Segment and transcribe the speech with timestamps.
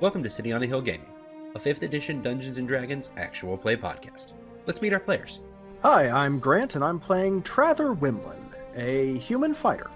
[0.00, 1.08] Welcome to City on a Hill Gaming,
[1.56, 4.32] a 5th edition Dungeons & Dragons actual play podcast.
[4.64, 5.40] Let's meet our players.
[5.82, 8.38] Hi, I'm Grant, and I'm playing Trather Wimlin,
[8.76, 9.90] a human fighter.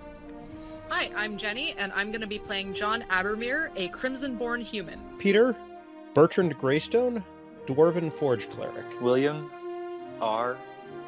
[0.88, 4.98] Hi, I'm Jenny, and I'm going to be playing John Abermere, a Crimson born human.
[5.18, 5.54] Peter,
[6.14, 7.22] Bertrand Greystone,
[7.66, 9.00] Dwarven Forge Cleric.
[9.00, 9.52] William
[10.20, 10.56] R.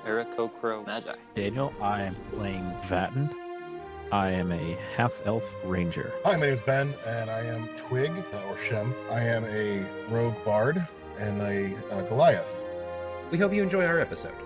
[0.07, 1.17] Aarakocra Magi.
[1.35, 3.35] Daniel, I am playing Vatten.
[4.15, 6.13] I am a half elf ranger.
[6.25, 8.95] Hi, my name is Ben, and I am Twig, uh, or Shem.
[9.11, 10.87] I am a rogue bard
[11.19, 12.63] and a uh, Goliath.
[13.33, 14.37] We hope you enjoy our episode.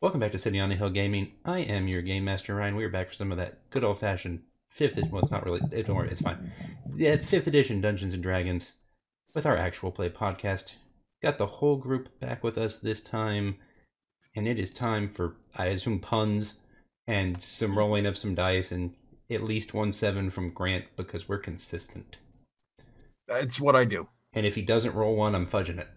[0.00, 1.34] Welcome back to City on the Hill Gaming.
[1.44, 2.74] I am your game master Ryan.
[2.74, 4.42] We are back for some of that good old fashioned
[4.78, 5.10] fifth.
[5.10, 5.60] Well, it's not really.
[5.60, 6.50] Don't worry, it's fine.
[6.94, 8.74] Yeah, fifth edition Dungeons and Dragons
[9.34, 10.76] with our actual play podcast.
[11.20, 13.56] Got the whole group back with us this time,
[14.36, 16.60] and it is time for I assume puns
[17.08, 18.94] and some rolling of some dice and
[19.30, 22.18] at least one seven from Grant because we're consistent.
[23.28, 24.08] It's what I do.
[24.32, 25.88] And if he doesn't roll one, I'm fudging it.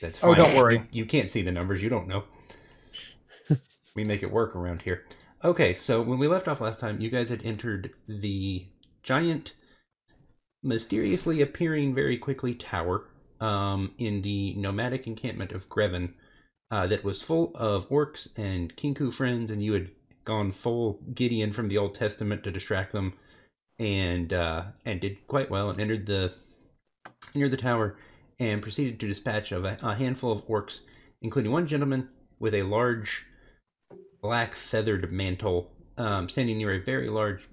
[0.00, 0.76] That's Oh, don't worry.
[0.76, 1.82] You, you can't see the numbers.
[1.82, 2.24] You don't know.
[3.96, 5.04] we make it work around here.
[5.44, 8.64] Okay, so when we left off last time, you guys had entered the
[9.02, 9.52] giant,
[10.62, 13.08] mysteriously appearing very quickly tower
[13.42, 16.14] um, in the nomadic encampment of Greven
[16.70, 19.90] uh, that was full of orcs and Kenku friends, and you had
[20.24, 23.12] gone full Gideon from the Old Testament to distract them,
[23.78, 26.32] and uh, and did quite well and entered the
[27.34, 27.98] near the tower
[28.38, 30.84] and proceeded to dispatch of a, a handful of orcs,
[31.20, 32.08] including one gentleman
[32.38, 33.26] with a large
[34.24, 37.46] black feathered mantle, um, standing near a very large,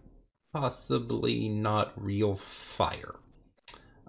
[0.53, 3.15] possibly not real fire.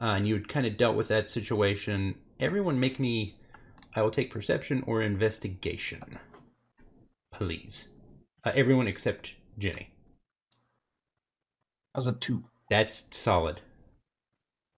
[0.01, 2.15] Uh, and you had kind of dealt with that situation.
[2.39, 3.37] Everyone, make me.
[3.97, 6.03] I will take perception or investigation,
[7.35, 7.89] please.
[8.45, 9.91] Uh, everyone except Jenny.
[11.97, 12.45] As a two.
[12.71, 13.61] That's solid.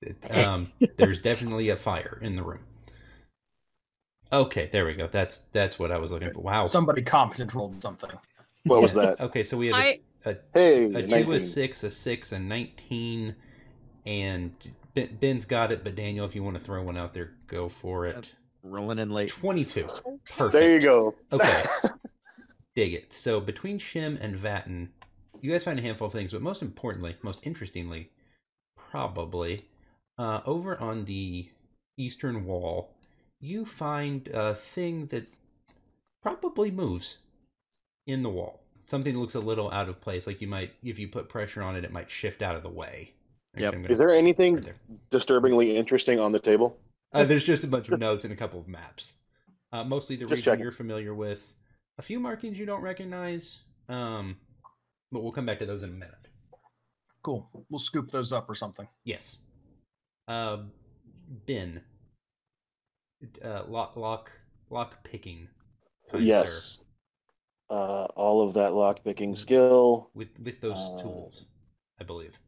[0.00, 2.64] It- um, there's definitely a fire in the room.
[4.32, 5.06] Okay, there we go.
[5.06, 6.40] That's that's what I was looking for.
[6.40, 6.66] Wow.
[6.66, 8.10] Somebody competent rolled something.
[8.64, 9.20] What was that?
[9.20, 12.38] Okay, so we have I a, a, Hey, a two, a six, a six, a
[12.38, 13.36] nineteen,
[14.06, 14.52] and
[14.94, 15.84] Ben- Ben's got it.
[15.84, 18.30] But Daniel, if you want to throw one out there, go for it.
[18.62, 19.28] Rolling in late.
[19.28, 19.86] Twenty-two.
[20.36, 20.52] Perfect.
[20.52, 21.14] There you go.
[21.32, 21.64] Okay.
[22.74, 23.12] Dig it.
[23.12, 24.88] So between Shim and Vatten,
[25.40, 28.10] you guys find a handful of things, but most importantly, most interestingly,
[28.76, 29.68] probably,
[30.18, 31.50] uh, over on the
[31.98, 32.93] eastern wall,
[33.44, 35.28] you find a thing that
[36.22, 37.18] probably moves
[38.06, 38.60] in the wall.
[38.86, 41.62] Something that looks a little out of place, like you might, if you put pressure
[41.62, 43.12] on it, it might shift out of the way.
[43.54, 43.72] Actually, Yep.
[43.74, 44.76] Gonna- Is there anything right there.
[45.10, 46.78] disturbingly interesting on the table?
[47.12, 49.14] Uh, there's just a bunch of notes and a couple of maps.
[49.72, 50.62] Uh, mostly the Just region checking.
[50.62, 51.54] you're familiar with.
[51.98, 53.60] A few markings you don't recognize.
[53.88, 54.36] Um,
[55.12, 56.14] but we'll come back to those in a minute.
[57.22, 57.48] Cool.
[57.70, 58.88] We'll scoop those up or something.
[59.04, 59.42] Yes.
[60.26, 60.62] Uh,
[61.46, 61.82] Ben.
[63.44, 64.30] Uh, lock, lock,
[64.70, 65.48] lock picking.
[66.18, 66.84] yes.
[67.70, 71.46] Uh, all of that lock picking skill, With with those Uh, tools,
[72.00, 72.38] I believe.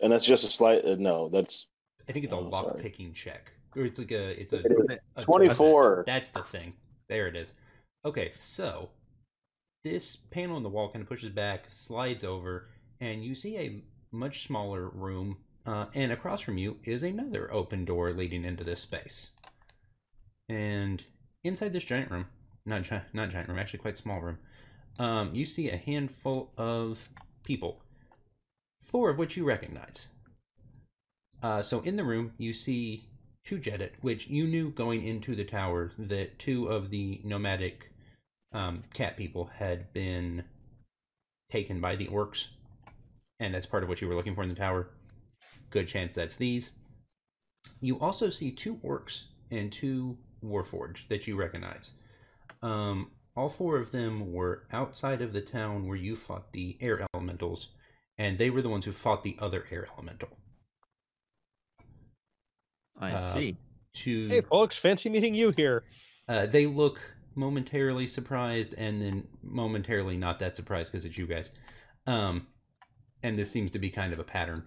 [0.00, 0.84] and that's just a slight.
[0.84, 1.66] Uh, no, that's
[2.08, 2.80] I think it's a oh, lock sorry.
[2.80, 6.04] picking check, or it's like a it's a, It a 24.
[6.06, 6.74] That's the thing.
[7.08, 7.54] There it is.
[8.04, 8.88] Okay, so
[9.82, 12.68] this panel in the wall kind of pushes back, slides over,
[13.00, 15.38] and you see a much smaller room.
[15.66, 19.30] Uh, and across from you is another open door leading into this space.
[20.48, 21.04] And
[21.44, 22.26] inside this giant room,
[22.64, 24.38] not gi- not giant room, actually quite small room,
[24.98, 27.08] um, you see a handful of
[27.44, 27.82] people,
[28.80, 30.08] four of which you recognize.
[31.42, 33.08] Uh, so in the room, you see
[33.44, 37.92] two Jedit, which you knew going into the tower that two of the nomadic
[38.52, 40.42] um, cat people had been
[41.50, 42.48] taken by the orcs,
[43.38, 44.88] and that's part of what you were looking for in the tower.
[45.70, 46.72] Good chance that's these.
[47.80, 51.94] You also see two orcs and two warforged that you recognize.
[52.62, 57.06] Um, all four of them were outside of the town where you fought the air
[57.14, 57.68] elementals,
[58.18, 60.30] and they were the ones who fought the other air elemental.
[62.98, 63.56] I Uh, see.
[63.94, 65.84] To Hey, folks, fancy meeting you here.
[66.28, 67.00] Uh, they look
[67.34, 71.50] momentarily surprised and then momentarily not that surprised because it's you guys.
[72.06, 72.46] Um,
[73.22, 74.66] and this seems to be kind of a pattern.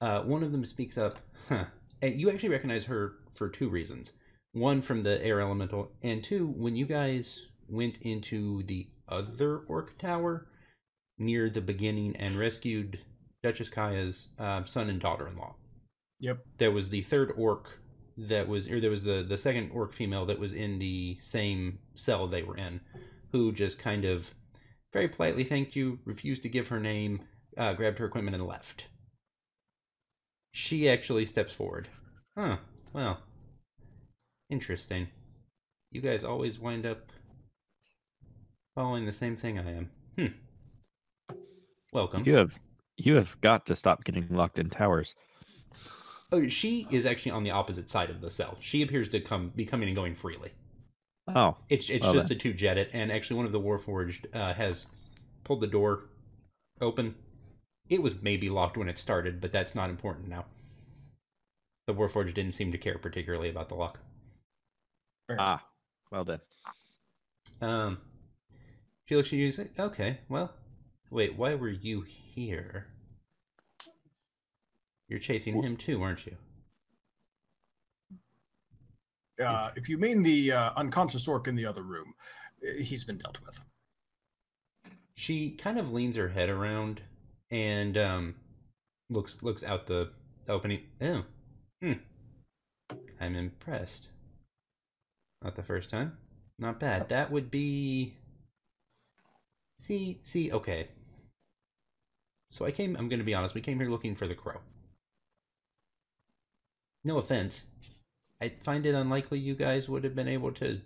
[0.00, 1.18] Uh, one of them speaks up.
[1.48, 1.64] Huh.
[2.02, 4.12] And you actually recognize her for two reasons.
[4.54, 9.98] One, from the air elemental, and two, when you guys went into the other orc
[9.98, 10.46] tower
[11.18, 12.98] near the beginning and rescued
[13.42, 15.54] Duchess Kaya's uh, son and daughter in law
[16.20, 16.38] Yep.
[16.58, 17.78] there was the third orc
[18.16, 21.78] that was, or there was the the second orc female that was in the same
[21.94, 22.80] cell they were in,
[23.32, 24.32] who just kind of
[24.92, 27.20] very politely thanked you, refused to give her name,
[27.58, 28.86] uh, grabbed her equipment, and left.
[30.52, 31.88] She actually steps forward.
[32.38, 32.58] Huh.
[32.92, 33.18] Well,
[34.54, 35.08] interesting.
[35.90, 37.10] You guys always wind up
[38.76, 39.90] following the same thing I am.
[40.16, 41.34] Hmm.
[41.92, 42.22] Welcome.
[42.24, 42.58] You have
[42.96, 45.14] you have got to stop getting locked in towers.
[46.30, 48.56] Oh, she is actually on the opposite side of the cell.
[48.60, 50.50] She appears to come be coming and going freely.
[51.26, 52.36] Oh, It's it's Well just then.
[52.36, 54.86] a two Jedit, and actually one of the Warforged uh, has
[55.42, 56.04] pulled the door
[56.80, 57.16] open.
[57.88, 60.44] It was maybe locked when it started, but that's not important now.
[61.86, 63.98] The Warforged didn't seem to care particularly about the lock.
[65.30, 65.64] Ah,
[66.10, 66.40] well then.
[67.60, 67.98] Um,
[69.06, 70.52] she looks at you and says, "Okay, well,
[71.10, 72.86] wait, why were you here?
[75.08, 76.36] You're chasing him too, aren't you?"
[79.44, 82.14] Uh, if you mean the uh, unconscious orc in the other room,
[82.62, 83.60] uh, he's been dealt with.
[85.16, 87.02] She kind of leans her head around
[87.50, 88.34] and um,
[89.10, 90.10] looks looks out the
[90.48, 90.82] opening.
[91.00, 91.24] Oh,
[91.80, 91.92] hmm.
[93.20, 94.08] I'm impressed.
[95.44, 96.16] Not the first time.
[96.58, 97.08] Not bad.
[97.10, 98.16] That would be.
[99.78, 100.88] See, see, okay.
[102.50, 102.96] So I came.
[102.96, 103.54] I'm going to be honest.
[103.54, 104.60] We came here looking for the crow.
[107.04, 107.66] No offense.
[108.40, 110.80] I find it unlikely you guys would have been able to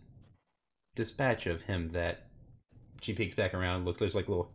[0.95, 2.27] dispatch of him that
[3.01, 4.51] she peeks back around looks there's like little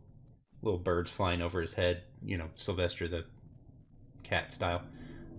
[0.60, 3.24] little birds flying over his head you know sylvester the
[4.22, 4.82] cat style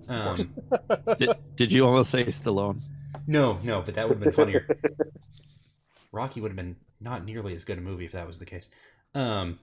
[0.09, 0.35] um
[1.19, 2.81] Did, did you almost say Stallone?
[3.27, 4.67] No no but that would have been funnier
[6.11, 8.69] rocky would have been not nearly as good a movie if that was the case
[9.13, 9.59] um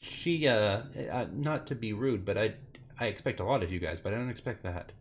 [0.00, 0.82] she uh,
[1.12, 2.54] uh not to be rude but i
[3.00, 4.92] i expect a lot of you guys but i don't expect that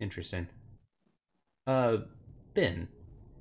[0.00, 0.48] interesting
[1.66, 1.98] uh
[2.54, 2.88] ben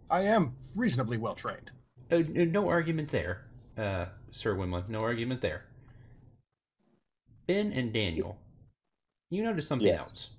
[0.10, 1.72] I am reasonably well trained.
[2.12, 3.46] Uh, no argument there,
[3.78, 4.90] uh, Sir Wimlin.
[4.90, 5.64] No argument there.
[7.48, 8.40] Ben and Daniel,
[9.30, 10.00] you notice something Yes.
[10.00, 10.32] else.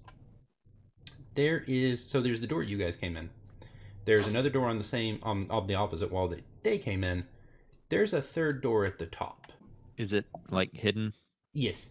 [1.35, 3.31] There is so there's the door you guys came in.
[4.05, 7.25] There's another door on the same on, on the opposite wall that they came in.
[7.89, 9.53] There's a third door at the top.
[9.97, 11.15] Is it like hidden?
[11.53, 11.89] Yes.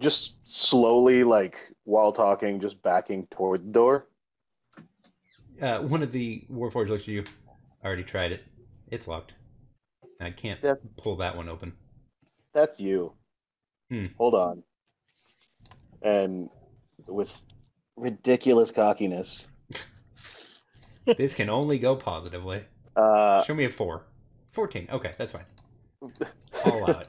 [0.00, 4.06] Just slowly, like while talking, just backing toward the door.
[5.60, 7.24] Uh, one of the Warforged looks at you.
[7.82, 8.44] I already tried it.
[8.90, 9.34] It's locked.
[10.20, 11.72] I can't That- pull that one open.
[12.52, 13.12] That's you.
[13.90, 14.06] Hmm.
[14.16, 14.62] Hold on.
[16.02, 16.48] And
[17.06, 17.40] with
[17.98, 19.48] ridiculous cockiness,
[21.16, 22.64] This can only go positively.
[22.96, 24.04] uh, Show me a four.
[24.52, 24.88] 14.
[24.92, 25.44] Okay, that's fine.
[26.64, 27.08] I'll allow it.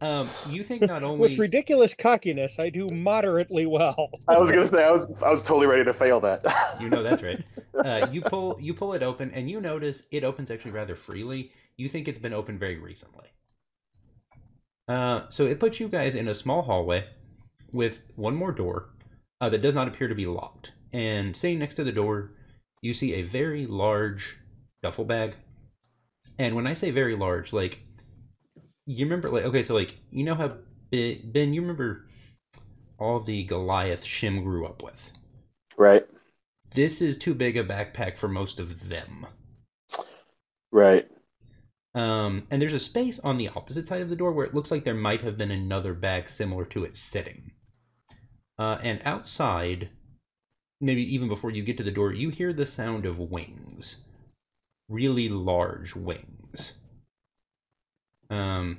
[0.00, 4.10] Um, you think not only With ridiculous cockiness, I do moderately well.
[4.28, 6.44] I was gonna say I was I was totally ready to fail that.
[6.80, 7.42] you know that's right.
[7.82, 11.50] Uh, you pull you pull it open, and you notice it opens actually rather freely.
[11.78, 13.28] You think it's been opened very recently.
[14.86, 17.06] Uh, so it puts you guys in a small hallway
[17.72, 18.90] with one more door
[19.40, 20.72] uh, that does not appear to be locked.
[20.92, 22.32] And sitting next to the door,
[22.82, 24.36] you see a very large
[24.82, 25.36] duffel bag.
[26.38, 27.80] And when I say very large, like
[28.86, 30.56] you remember, like okay, so like you know how
[30.90, 32.06] Ben, you remember
[32.98, 35.12] all the Goliath Shim grew up with.
[35.76, 36.06] right,
[36.74, 39.26] This is too big a backpack for most of them.
[40.72, 41.08] right.
[41.94, 44.70] Um, and there's a space on the opposite side of the door where it looks
[44.70, 47.52] like there might have been another bag similar to it sitting.
[48.58, 49.90] Uh, and outside,
[50.80, 53.96] maybe even before you get to the door, you hear the sound of wings.
[54.88, 56.74] Really large wings.
[58.30, 58.78] Um,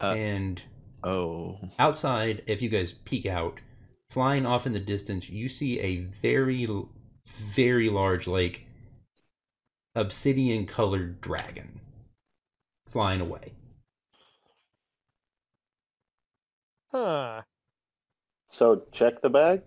[0.00, 0.62] Uh, and
[1.02, 3.60] Oh, outside, if you guys peek out,
[4.10, 6.66] flying off in the distance, you see a very,
[7.26, 8.66] very large, like,
[9.94, 11.80] obsidian colored dragon
[12.86, 13.52] flying away.
[16.92, 17.42] Huh.
[18.50, 19.62] So check the bag.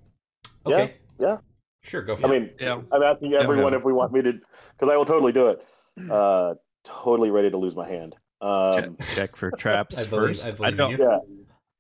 [0.68, 0.94] Yeah, Okay.
[1.20, 1.38] yeah.
[1.84, 2.36] Sure, go for I it.
[2.36, 2.82] I mean, yeah.
[2.92, 3.80] I'm asking everyone yeah.
[3.80, 5.66] if we want me to, because I will totally do it.
[6.12, 8.16] Uh, totally ready to lose my hand.
[8.42, 10.62] Um, check, check for traps I believe- first.
[10.62, 10.92] I I, don't.
[10.92, 10.98] you.
[11.00, 11.18] yeah,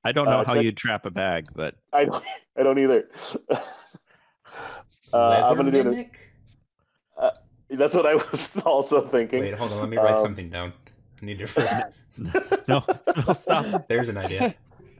[0.05, 2.23] I don't know Uh, how check- you trap a bag, but I don't.
[2.57, 3.09] I don't either.
[3.51, 5.85] uh, I'm gonna do it.
[5.85, 6.29] mimic?
[7.69, 9.41] That's what I was also thinking.
[9.41, 9.79] Wait, hold on.
[9.79, 10.73] Let me write Um, something down.
[11.21, 11.91] I need to.
[12.67, 12.83] no,
[13.27, 13.87] no, stop.
[13.87, 14.53] There's an idea.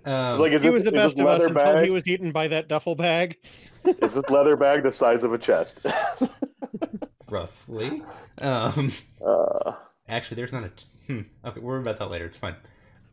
[0.06, 2.08] Um, like, is he this, was the is best of us leather until he was
[2.08, 3.38] eaten by that duffel bag.
[3.86, 5.80] Is this leather bag the size of a chest?
[7.30, 8.02] roughly.
[8.42, 8.92] Um,
[9.26, 9.74] uh,
[10.08, 10.70] actually, there's not a.
[10.70, 11.20] T- hmm.
[11.46, 12.26] Okay, we'll worry about that later.
[12.26, 12.56] It's fine.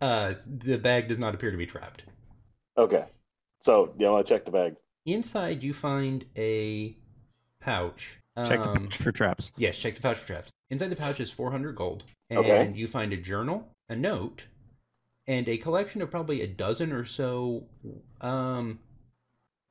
[0.01, 2.05] Uh, the bag does not appear to be trapped.
[2.77, 3.05] okay.
[3.63, 4.77] So, yeah, I want to check the bag.
[5.05, 6.97] Inside, you find a
[7.61, 8.19] pouch.
[8.47, 9.53] Check the Um, pouch for traps.
[9.59, 10.51] Yes, check the pouch for traps.
[10.71, 12.05] Inside the pouch is 400 gold.
[12.31, 12.73] And Okay.
[12.75, 14.47] you find a journal, a note,
[15.31, 17.63] and a collection of probably a dozen or so.
[18.21, 18.81] Um,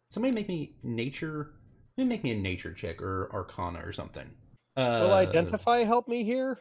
[0.09, 1.51] somebody make me nature.
[1.97, 4.29] Maybe make me a nature check or arcana or something.
[4.77, 6.59] Uh, Will identify help me here?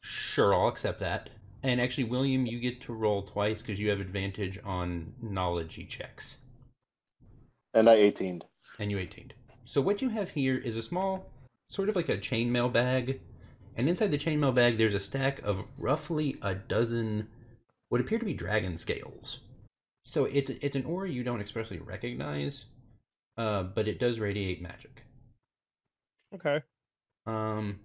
[0.00, 1.28] Sure, I'll accept that.
[1.62, 6.38] And actually, William, you get to roll twice because you have advantage on knowledge checks.
[7.74, 8.44] And I 18'd.
[8.78, 9.34] and you 18'd.
[9.66, 11.30] So what you have here is a small,
[11.68, 13.20] sort of like a chainmail bag,
[13.76, 17.28] and inside the chainmail bag there's a stack of roughly a dozen
[17.90, 19.40] what appear to be dragon scales.
[20.06, 22.64] So it's it's an aura you don't expressly recognize,
[23.36, 25.02] uh, but it does radiate magic.
[26.34, 26.62] Okay.
[27.26, 27.80] Um,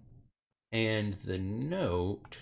[0.72, 2.40] and the note.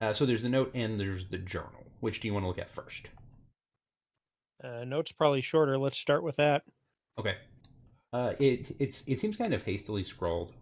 [0.00, 1.86] Uh, so there's the note and there's the journal.
[2.00, 3.10] Which do you want to look at first?
[4.62, 5.78] Uh, note's probably shorter.
[5.78, 6.62] Let's start with that.
[7.18, 7.36] Okay.
[8.12, 10.52] Uh, it it's it seems kind of hastily scrawled.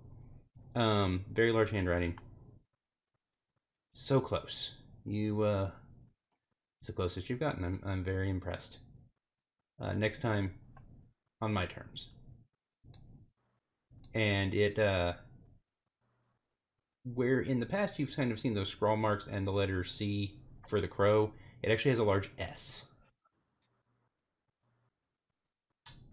[0.75, 2.19] Um, very large handwriting.
[3.95, 4.75] So close.
[5.05, 5.71] You uh,
[6.81, 7.65] it's the closest you've gotten.
[7.65, 8.79] I'm I'm very impressed.
[9.81, 10.55] Uh, next time,
[11.41, 12.09] on my terms.
[14.15, 15.15] And it uh,
[17.15, 20.39] where in the past you've kind of seen those scrawl marks and the letter C
[20.67, 21.33] for the crow,
[21.63, 22.85] it actually has a large S.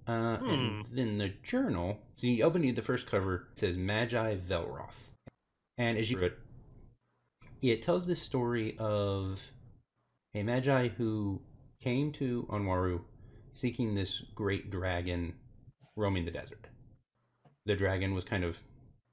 [0.07, 1.97] Uh, And then the journal.
[2.15, 3.47] So you open the first cover.
[3.53, 5.09] It says Magi Velroth,
[5.77, 6.33] and as you read,
[7.63, 9.41] it tells the story of
[10.35, 11.41] a Magi who
[11.81, 13.01] came to Onwaru
[13.53, 15.33] seeking this great dragon
[15.95, 16.67] roaming the desert.
[17.65, 18.61] The dragon was kind of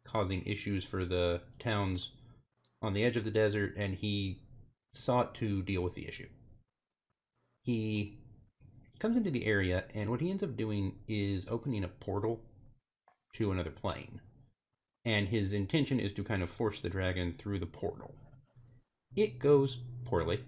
[0.05, 2.11] causing issues for the towns
[2.83, 4.43] on the edge of the desert, and he
[4.93, 6.29] sought to deal with the issue.
[7.62, 8.19] He
[8.99, 12.41] comes into the area, and what he ends up doing is opening a portal
[13.35, 14.21] to another plane.
[15.05, 18.17] And his intention is to kind of force the dragon through the portal.
[19.14, 20.41] It goes poorly.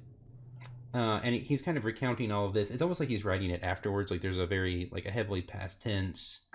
[0.94, 2.70] Uh, and he's kind of recounting all of this.
[2.70, 4.12] It's almost like he's writing it afterwards.
[4.12, 6.46] Like there's a very, like a heavily past tense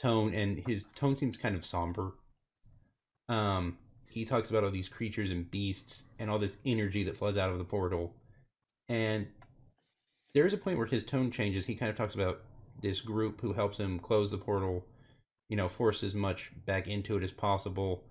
[0.00, 2.12] tone, and his tone seems kind of somber.
[3.28, 3.76] Um,
[4.08, 7.50] he talks about all these creatures and beasts and all this energy that flows out
[7.50, 8.14] of the portal.
[8.88, 9.26] And
[10.32, 11.66] there is a point where his tone changes.
[11.66, 12.42] He kind of talks about
[12.80, 14.86] this group who helps him close the portal,
[15.48, 18.04] you know, force as much back into it as possible.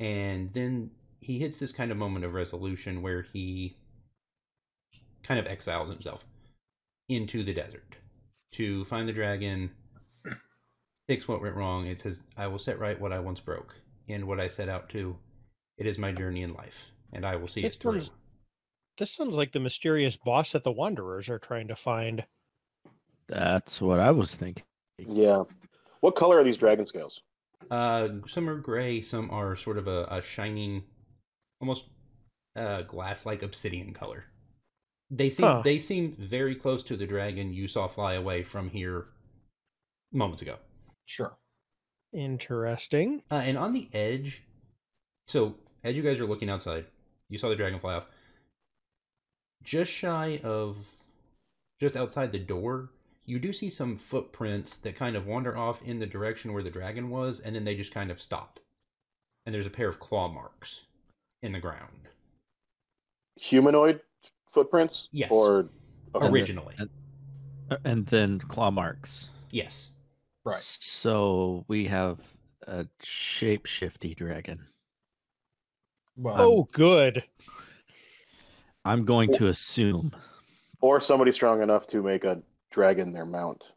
[0.00, 3.76] And then he hits this kind of moment of resolution where he
[5.22, 6.24] kind of exiles himself
[7.08, 7.96] into the desert
[8.52, 9.70] to find the dragon,
[11.08, 11.86] fix what went wrong.
[11.86, 13.74] It says, I will set right what I once broke
[14.08, 15.16] and what I set out to.
[15.78, 18.00] It is my journey in life, and I will see This it through.
[18.00, 18.12] sounds,
[18.98, 22.24] this sounds like the mysterious boss that the Wanderers are trying to find.
[23.28, 24.64] That's what I was thinking.
[24.98, 25.44] Yeah.
[26.00, 27.22] What color are these dragon scales?
[27.70, 30.82] Uh, some are gray, some are sort of a, a shining,
[31.60, 31.84] almost
[32.56, 34.24] uh, glass-like obsidian color.
[35.10, 35.62] They seem Huh.
[35.64, 39.08] they seem very close to the dragon you saw fly away from here
[40.12, 40.56] moments ago.
[41.06, 41.36] Sure.
[42.12, 43.22] Interesting.
[43.30, 44.42] Uh, and on the edge,
[45.26, 46.86] so as you guys are looking outside,
[47.28, 48.06] you saw the dragon fly off.
[49.62, 50.76] Just shy of,
[51.80, 52.90] just outside the door,
[53.26, 56.70] you do see some footprints that kind of wander off in the direction where the
[56.70, 58.58] dragon was, and then they just kind of stop.
[59.46, 60.82] And there's a pair of claw marks
[61.42, 62.08] in the ground.
[63.36, 64.00] Humanoid
[64.50, 65.08] footprints?
[65.12, 65.30] Yes.
[65.32, 65.68] Or
[66.14, 66.26] okay.
[66.26, 66.90] Originally, And,
[67.70, 69.28] uh, and then claw marks.
[69.50, 69.90] yes.
[70.44, 70.56] Right.
[70.58, 72.18] So we have
[72.66, 74.66] a shape shifty dragon.
[76.16, 77.22] Well, Oh, good.
[78.86, 80.12] I'm going to assume.
[80.80, 82.40] or somebody strong enough to make a
[82.70, 83.72] dragon their mount.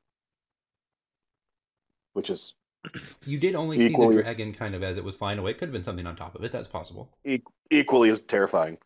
[2.13, 2.53] Which is
[3.25, 5.51] You did only see the dragon kind of as it was flying away.
[5.51, 6.51] It could have been something on top of it.
[6.53, 7.09] That's possible.
[7.25, 8.77] e- equally as terrifying.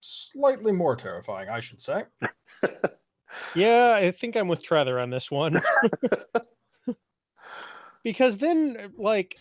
[0.00, 2.04] Slightly more terrifying, I should say.
[3.54, 5.60] Yeah, I think I'm with Trather on this one.
[8.04, 9.38] because then, like,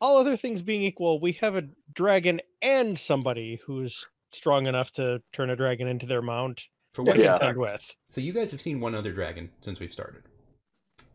[0.00, 1.64] all other things being equal, we have a
[1.94, 7.10] dragon and somebody who's strong enough to turn a dragon into their mount For to
[7.10, 7.38] what Yeah.
[7.38, 7.94] contend with.
[8.08, 10.22] So you guys have seen one other dragon since we've started.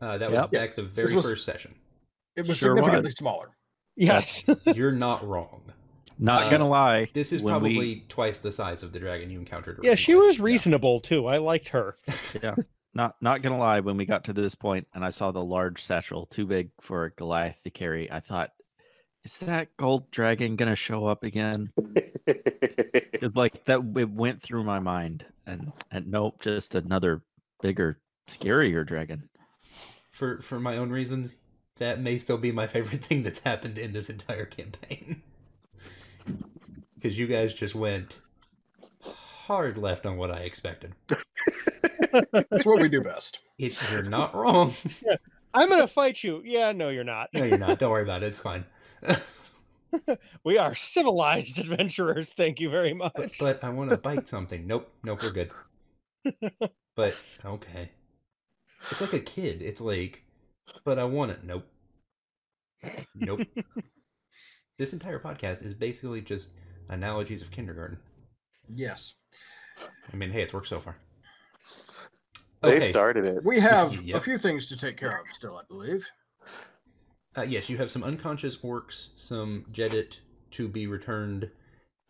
[0.00, 0.50] Uh, that was Yep.
[0.50, 0.76] back Yes.
[0.76, 1.74] the very was- first session.
[2.36, 3.16] It was Sure significantly was.
[3.16, 3.56] smaller.
[3.96, 4.44] Yes.
[4.66, 5.62] You're not wrong.
[6.18, 7.06] Not Uh, gonna lie.
[7.12, 9.80] This is when we- probably twice the size of the dragon you encountered.
[9.82, 11.26] yeah, she was reasonable too.
[11.26, 11.96] I liked her.
[12.42, 12.54] yeah.
[12.94, 15.82] Not not gonna lie, when we got to this point and I saw the large
[15.82, 18.52] satchel too big for Goliath to carry, I thought,
[19.24, 21.72] is that gold dragon gonna show up again?
[22.26, 27.22] It, like that it went through my mind and and nope, just another
[27.62, 29.28] bigger, scarier dragon.
[30.10, 31.36] for for my own reasons,
[31.76, 35.22] that may still be my favorite thing that's happened in this entire campaign.
[37.04, 38.22] Because you guys just went
[39.02, 40.94] hard left on what I expected.
[42.32, 43.40] That's what we do best.
[43.58, 44.72] It, you're not wrong.
[45.52, 46.40] I'm gonna fight you.
[46.46, 47.28] Yeah, no, you're not.
[47.34, 47.78] No, you're not.
[47.78, 48.28] Don't worry about it.
[48.28, 48.64] It's fine.
[50.44, 52.32] We are civilized adventurers.
[52.32, 53.12] Thank you very much.
[53.14, 54.66] But, but I want to bite something.
[54.66, 54.90] Nope.
[55.04, 55.22] Nope.
[55.22, 55.50] We're good.
[56.96, 57.90] But okay.
[58.90, 59.62] It's like a kid.
[59.62, 60.24] It's like,
[60.84, 61.44] but I want it.
[61.44, 61.66] Nope.
[63.14, 63.42] Nope.
[64.78, 66.50] this entire podcast is basically just
[66.88, 67.98] analogies of kindergarten.
[68.68, 69.14] Yes.
[70.12, 70.96] I mean, hey, it's worked so far.
[72.62, 73.44] They started it.
[73.44, 76.08] We have a few things to take care of still, I believe.
[77.36, 80.18] Uh, yes, you have some unconscious orcs, some Jedit
[80.52, 81.50] to be returned,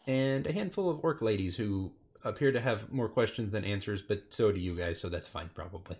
[0.06, 1.92] and a handful of orc ladies who
[2.24, 5.50] appear to have more questions than answers, but so do you guys, so that's fine,
[5.54, 5.96] probably.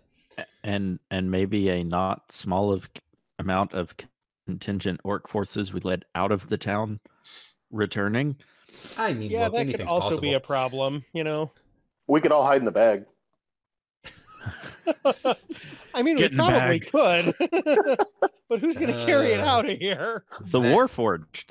[0.63, 2.89] and and maybe a not small of
[3.39, 3.95] amount of
[4.47, 7.01] contingent orc forces we led out of the town
[7.71, 8.37] returning.
[8.97, 10.21] I mean, yeah, look, that could also possible.
[10.23, 11.05] be a problem.
[11.13, 11.51] You know.
[12.07, 13.07] We could all hide in the bag.
[15.95, 16.91] I mean, Get we probably bag.
[16.91, 17.35] could,
[18.49, 20.25] but who's going to carry it Uh, out of here?
[20.41, 21.47] The That- Warforged.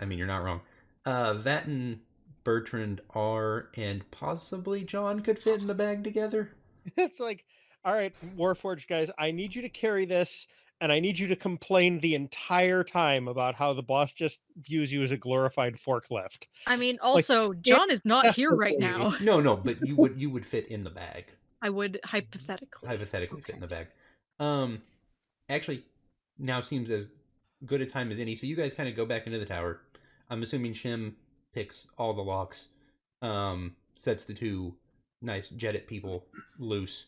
[0.00, 0.60] I mean, you're not wrong.
[1.04, 1.98] Uh, Vatten,
[2.44, 6.52] Bertrand, R, and possibly John could fit in the bag together.
[6.96, 7.44] It's like,
[7.84, 10.46] all right, Warforged guys, I need you to carry this,
[10.80, 14.92] and I need you to complain the entire time about how the boss just views
[14.92, 16.46] you as a glorified forklift.
[16.66, 19.14] I mean, also, John is not here right now.
[19.20, 21.32] No, no, but you would you would fit in the bag.
[21.62, 22.88] I would hypothetically.
[22.88, 23.86] hypothetically fit in the bag.
[24.38, 24.82] Um,
[25.48, 25.84] actually,
[26.38, 27.08] now seems as
[27.64, 28.34] good a time as any.
[28.34, 29.80] So you guys kind of go back into the tower.
[30.28, 31.14] I'm assuming Shim
[31.54, 32.68] picks all the locks,
[33.22, 34.74] um, sets the two
[35.22, 36.26] nice Jedit people
[36.58, 37.06] loose.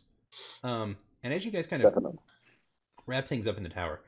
[0.65, 2.19] Um, and as you guys kind of Definitely.
[3.09, 4.01] Wrap things up in the tower,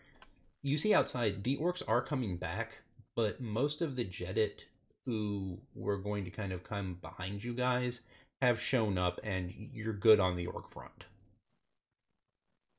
[0.62, 2.82] you see outside the orcs are coming back,
[3.16, 4.66] but most of the Jedit
[5.06, 8.02] who were going to kind of come behind you guys
[8.42, 11.06] have shown up, and you're good on the orc front.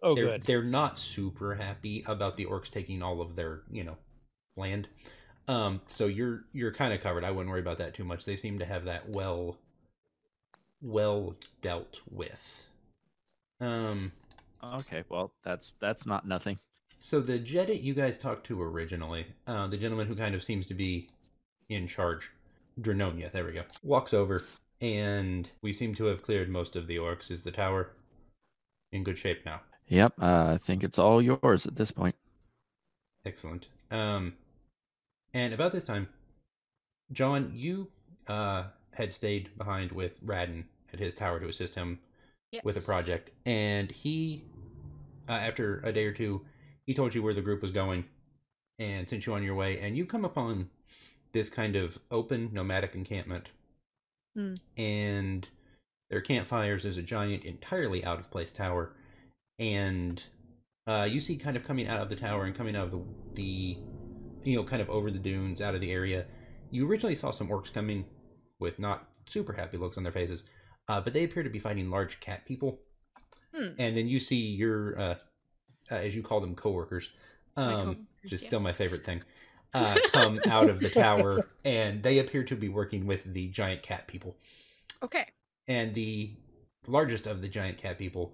[0.03, 0.43] Oh, they're good.
[0.43, 3.97] they're not super happy about the orcs taking all of their you know
[4.57, 4.87] land.
[5.47, 7.23] Um so you're you're kind of covered.
[7.23, 8.25] I wouldn't worry about that too much.
[8.25, 9.57] They seem to have that well
[10.81, 12.67] well dealt with.
[13.59, 14.11] Um
[14.63, 16.57] Okay, well that's that's not nothing.
[16.99, 20.67] so the jedit you guys talked to originally uh the gentleman who kind of seems
[20.67, 21.09] to be
[21.69, 22.29] in charge
[22.79, 24.39] dranonia there we go walks over
[24.81, 27.93] and we seem to have cleared most of the orcs is the tower
[28.91, 32.15] in good shape now Yep, uh, I think it's all yours at this point.
[33.25, 33.67] Excellent.
[33.89, 34.33] Um,
[35.33, 36.07] and about this time,
[37.11, 37.89] John, you
[38.27, 41.99] uh, had stayed behind with Radden at his tower to assist him
[42.63, 44.43] with a project, and he,
[45.29, 46.41] uh, after a day or two,
[46.85, 48.05] he told you where the group was going,
[48.79, 49.79] and sent you on your way.
[49.79, 50.69] And you come upon
[51.31, 53.49] this kind of open nomadic encampment,
[54.35, 54.53] Hmm.
[54.77, 55.47] and
[56.09, 56.83] their campfires.
[56.83, 58.93] There's a giant, entirely out of place tower,
[59.59, 60.21] and
[60.87, 63.01] uh, you see kind of coming out of the tower and coming out of the,
[63.35, 63.77] the
[64.43, 66.25] you know kind of over the dunes out of the area
[66.71, 68.03] you originally saw some orcs coming
[68.59, 70.43] with not super happy looks on their faces
[70.87, 72.79] uh, but they appear to be fighting large cat people
[73.53, 73.69] Hmm.
[73.77, 75.15] and then you see your uh,
[75.91, 77.09] uh, as you call them coworkers
[77.57, 79.21] um, which is still my favorite thing
[79.73, 83.81] uh, come out of the tower and they appear to be working with the giant
[83.81, 84.35] cat people
[85.03, 85.25] Okay.
[85.67, 86.31] and the
[86.87, 88.31] largest of the giant cat people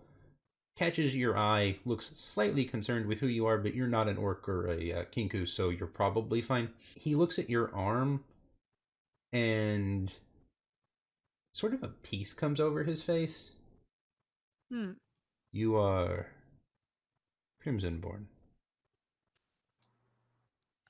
[0.75, 4.47] catches your eye, looks slightly concerned with who you are, but you're not an orc
[4.47, 6.69] or a uh, kenku, so you're probably fine.
[6.95, 8.23] He looks at your arm,
[9.33, 10.13] and
[11.57, 13.53] sort of a peace comes over his face.
[14.71, 14.91] Hmm.
[15.51, 16.27] You are
[17.63, 18.27] Crimsonborn.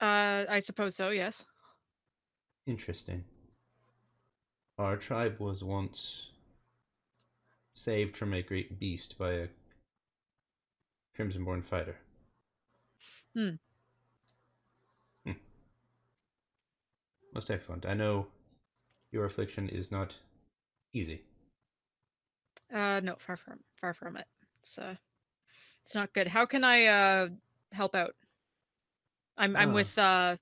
[0.01, 1.09] Uh, I suppose so.
[1.09, 1.45] Yes.
[2.65, 3.23] Interesting.
[4.77, 6.31] Our tribe was once
[7.73, 9.47] saved from a great beast by a
[11.15, 11.95] Crimsonborn fighter.
[13.33, 13.51] Hmm.
[15.25, 15.31] Hmm.
[17.33, 17.85] Most excellent.
[17.85, 18.27] I know
[19.13, 20.17] your affliction is not
[20.93, 21.21] easy.
[22.73, 24.25] Uh, no, far from far from it.
[24.61, 24.95] It's uh,
[25.83, 26.27] it's not good.
[26.27, 27.29] How can I uh
[27.71, 28.15] help out?
[29.37, 29.73] I'm I'm Ah.
[29.73, 30.37] with uh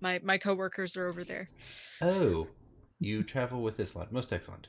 [0.00, 1.48] my my coworkers are over there.
[2.00, 2.48] Oh,
[3.00, 4.12] you travel with this lot.
[4.12, 4.68] Most excellent.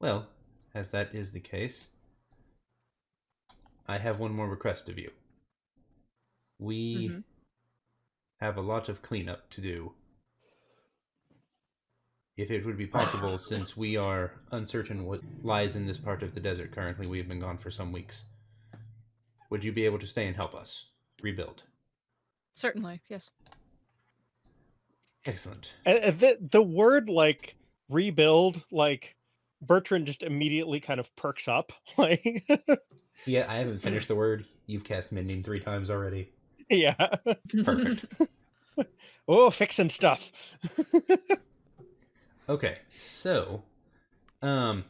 [0.00, 0.28] Well,
[0.74, 1.90] as that is the case,
[3.86, 5.10] I have one more request of you.
[6.58, 7.24] We Mhm.
[8.40, 9.92] have a lot of cleanup to do.
[12.40, 16.32] If it would be possible, since we are uncertain what lies in this part of
[16.34, 18.24] the desert currently, we have been gone for some weeks.
[19.50, 20.86] would you be able to stay and help us
[21.22, 21.62] rebuild?
[22.54, 23.30] Certainly, yes.
[25.26, 25.74] Excellent.
[25.84, 27.56] Uh, the the word like
[27.90, 29.16] rebuild, like
[29.60, 31.72] Bertrand just immediately kind of perks up.
[31.98, 32.44] Like,
[33.26, 34.46] Yeah, I haven't finished the word.
[34.66, 36.30] You've cast mending three times already.
[36.70, 36.94] yeah.
[37.64, 38.06] Perfect.
[39.28, 40.32] oh, fixing stuff.
[42.50, 43.62] Okay, so,
[44.42, 44.84] um,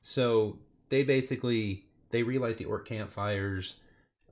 [0.00, 3.76] so they basically they relight the orc campfires.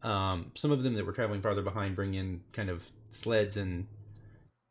[0.03, 3.87] Um, some of them that were traveling farther behind bring in kind of sleds and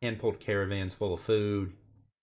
[0.02, 1.72] hand pulled caravans full of food.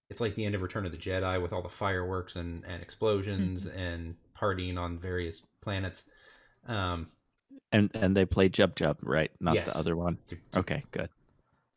[0.10, 2.82] It's like the end of Return of the Jedi with all the fireworks and, and
[2.84, 6.04] explosions and partying on various planets.
[6.68, 7.08] Um,
[7.72, 9.32] And and they play Jub Jub, right?
[9.40, 9.74] Not Yes.
[9.74, 10.18] the other one.
[10.28, 11.10] to- to- Okay, good.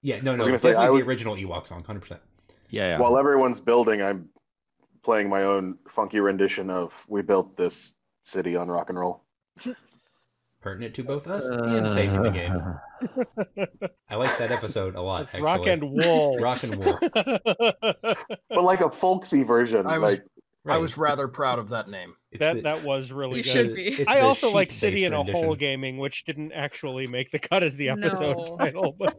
[0.03, 2.21] yeah, no, no, gonna say, definitely the would- original Ewok song, hundred percent.
[2.71, 2.99] Yeah, yeah.
[2.99, 4.29] While everyone's building, I'm
[5.03, 9.25] playing my own funky rendition of "We Built This City on Rock and Roll."
[10.61, 12.53] Pertinent to both us and saving the game.
[13.57, 13.67] Uh,
[14.11, 15.23] I like that episode a lot.
[15.27, 15.43] Actually.
[15.43, 16.37] rock and wool.
[16.41, 16.99] Rock and wool.
[18.51, 20.25] But like a folksy version, I was like
[20.67, 22.15] I was rather proud of that name.
[22.33, 23.53] It's that the- that was really good.
[23.53, 23.87] should be.
[23.87, 25.45] it's I also like City in a rendition.
[25.45, 28.57] Hole Gaming, which didn't actually make the cut as the episode No.
[28.59, 28.97] title.
[28.99, 29.17] But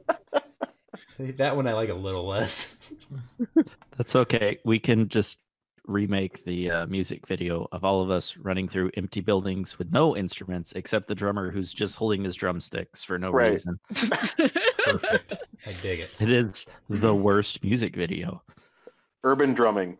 [1.20, 2.78] That one I like a little less.
[3.98, 4.60] That's okay.
[4.66, 5.38] We can just
[5.86, 10.16] remake the uh, music video of all of us running through empty buildings with no
[10.16, 13.52] instruments except the drummer who's just holding his drumsticks for no Right.
[13.52, 13.80] reason.
[14.86, 15.34] Perfect.
[15.66, 16.10] I dig it.
[16.20, 18.42] It is the worst music video.
[19.24, 19.98] urban drumming.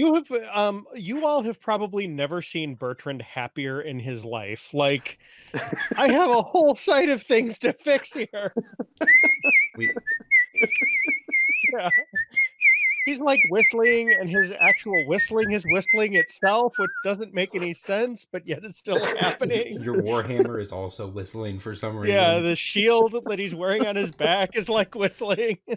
[0.00, 4.72] You have um you all have probably never seen Bertrand happier in his life.
[4.72, 5.18] Like
[5.96, 8.54] I have a whole side of things to fix here.
[9.76, 9.92] We,
[11.72, 11.90] Yeah.
[13.06, 18.26] He's like whistling, and his actual whistling is whistling itself, which doesn't make any sense,
[18.30, 19.80] but yet it's still happening.
[19.80, 22.14] your warhammer is also whistling for some reason.
[22.14, 25.58] Yeah, the shield that he's wearing on his back is like whistling.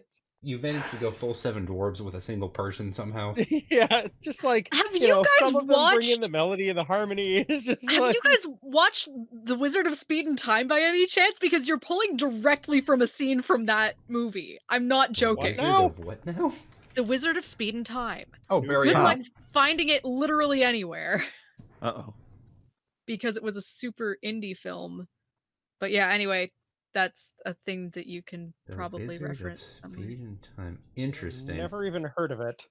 [0.44, 3.34] you managed to go full seven dwarves with a single person somehow.
[3.72, 6.70] yeah, just like Have you, you know, guys some of them bring in the melody
[6.70, 7.46] and the harmony.
[7.50, 11.06] It's just Have like you guys watched The Wizard of Speed and Time by any
[11.08, 11.38] chance?
[11.40, 14.60] Because you're pulling directly from a scene from that movie.
[14.70, 15.46] I'm not joking.
[15.46, 15.86] Wizard now?
[15.86, 16.52] of what now?
[16.96, 18.26] The Wizard of Speed and Time.
[18.50, 19.20] Oh, very Good luck
[19.54, 21.24] finding it literally anywhere
[21.82, 22.14] Uh oh.
[23.06, 25.08] because it was a super indie film.
[25.80, 26.52] But yeah, anyway,
[26.94, 30.04] that's a thing that you can The probably Wizard reference somewhere.
[30.04, 30.80] Speed and time.
[30.96, 31.58] Interesting.
[31.58, 32.68] never even heard of it.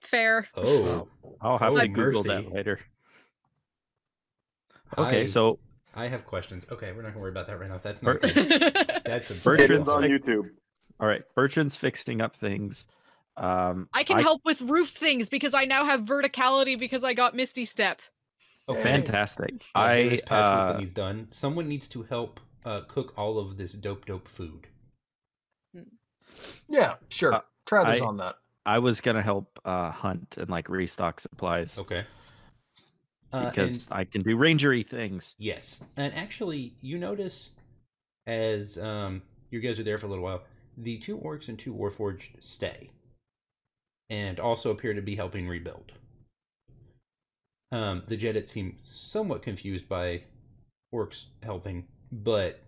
[0.00, 0.46] Fair.
[0.56, 1.08] Oh,
[1.40, 2.44] I'll have Oh, to Google mercy.
[2.44, 2.78] that later.
[4.96, 5.58] Okay, I- so
[5.94, 6.66] I have questions.
[6.70, 7.78] Okay, we're not gonna worry about that right now.
[7.78, 8.34] That's not Bert-
[9.04, 10.50] That's a Bertrand's on YouTube.
[11.00, 12.86] all right, Bertrand's fixing up things.
[13.36, 17.34] Um, I can help with roof things because I now have verticality because I got
[17.34, 18.00] Misty Step.
[18.68, 18.82] Okay.
[18.82, 19.50] Fantastic.
[19.52, 20.28] Yeah, there I is patchwork
[20.68, 21.28] that uh, needs done.
[21.30, 24.66] Someone needs to help uh, cook all of this dope, dope food.
[26.68, 27.34] Yeah, sure.
[27.34, 28.34] Uh, Travis I- on that.
[28.66, 32.04] I was gonna help uh, hunt and like restock supplies Okay.
[33.32, 35.36] Uh, and- because I can do rangery things.
[35.38, 37.50] Yes, and actually, you notice
[38.26, 40.42] as um, you guys are there for a little while,
[40.78, 42.90] the two orcs and two warforged stay,
[44.10, 45.92] and also appear to be helping rebuild.
[47.70, 50.22] Um, the Jedit seem somewhat confused by
[50.92, 52.60] orcs helping, but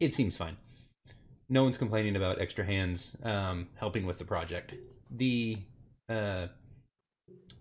[0.00, 0.56] it seems fine.
[1.48, 4.74] No one's complaining about extra hands um, helping with the project.
[5.10, 5.58] The
[6.08, 6.46] uh,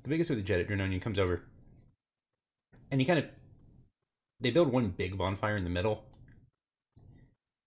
[0.03, 1.43] the biggest of the Jedit, Drenonian, comes over
[2.93, 3.25] and he kind of
[4.39, 6.03] they build one big bonfire in the middle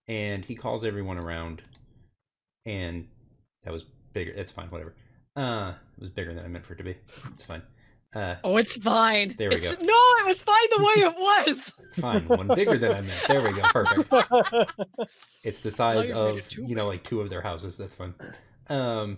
[0.06, 1.62] and he calls everyone around
[2.64, 3.08] and
[3.64, 4.94] that was bigger it's fine whatever
[5.34, 6.94] uh it was bigger than i meant for it to be
[7.32, 7.60] it's fine
[8.16, 9.34] uh Oh, it's fine.
[9.38, 9.84] There we It's- go.
[9.84, 11.72] No, it was fine the way it was.
[12.00, 14.12] fine one bigger than i meant there we go perfect
[15.44, 18.12] it's the size you of too you know like two of their houses that's fine
[18.68, 19.16] um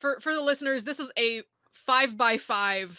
[0.00, 1.42] For for the listeners, this is a
[1.86, 2.98] five by five.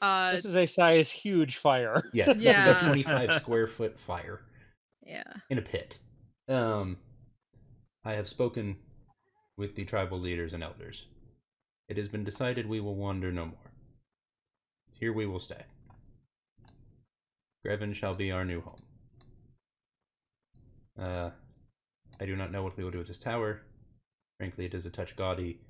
[0.00, 2.02] Uh, this is a size huge fire.
[2.12, 2.76] yes this is Yeah.
[2.78, 4.40] a 25 square foot fire
[5.04, 5.22] yeah.
[5.50, 5.98] in a pit.
[6.48, 6.98] Um,
[8.04, 8.76] I have spoken
[9.56, 11.06] with the tribal leaders and elders.
[11.92, 13.70] It has been decided we will wander no more.
[14.92, 15.62] Here we will stay.
[17.66, 18.80] Greven shall be our new home.
[20.98, 21.30] Uh,
[22.18, 23.60] I do not know what we will do with this tower.
[24.38, 25.60] Frankly, it is a touch gaudy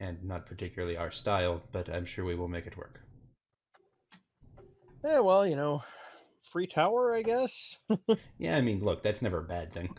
[0.00, 3.02] and not particularly our style, but I'm sure we will make it work.
[5.04, 5.82] Yeah, well, you know,
[6.40, 7.76] free tower, I guess.
[8.38, 9.94] Yeah, I mean, look, that's never a bad thing.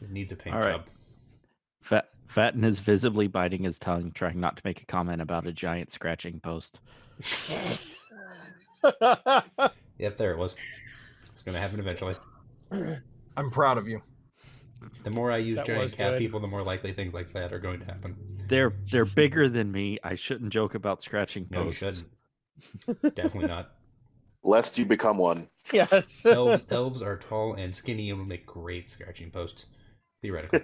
[0.00, 0.74] It needs a paint All right.
[0.74, 0.84] job.
[1.82, 5.52] Fat Vatten is visibly biting his tongue, trying not to make a comment about a
[5.52, 6.80] giant scratching post.
[9.98, 10.54] Yep, there it was.
[11.30, 12.14] It's going to happen eventually.
[13.36, 14.02] I'm proud of you.
[15.04, 16.18] The more I use That giant was cat good.
[16.18, 18.14] people, the more likely things like that are going to happen.
[18.48, 19.98] They're they're bigger than me.
[20.04, 22.04] I shouldn't joke about scratching No, you posts.
[22.84, 23.14] shouldn't.
[23.16, 23.72] Definitely not.
[24.44, 25.48] Lest you become one.
[25.72, 26.24] yes.
[26.26, 29.66] Elves, elves are tall and skinny and will make great scratching posts,
[30.22, 30.60] theoretically.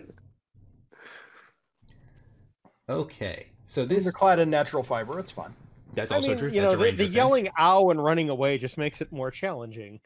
[2.89, 5.19] Okay, so These this are clad in natural fiber.
[5.19, 5.55] It's fine.
[5.95, 6.51] that's I also mean, true.
[6.51, 7.13] you that's know, a the, the thing.
[7.13, 10.01] yelling "ow" and running away just makes it more challenging.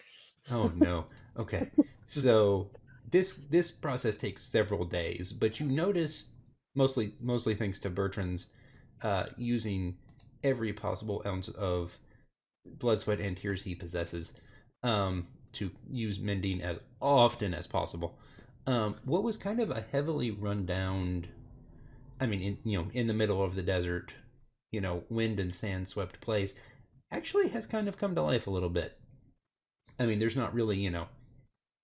[0.50, 1.06] Oh no.
[1.38, 1.70] Okay.
[2.08, 2.70] So
[3.10, 6.28] this this process takes several days, but you notice
[6.76, 8.46] mostly mostly thanks to Bertrand's
[9.02, 9.96] uh, using
[10.44, 11.98] every possible ounce of
[12.78, 14.34] blood, sweat, and tears he possesses
[14.84, 18.18] um, to use mending as often as possible.
[18.68, 21.26] Um, what was kind of a heavily run down,
[22.20, 24.14] I mean, in, you know, in the middle of the desert,
[24.72, 26.54] you know, wind and sand swept place,
[27.10, 28.98] actually has kind of come to life a little bit.
[29.98, 31.06] I mean, there's not really, you know,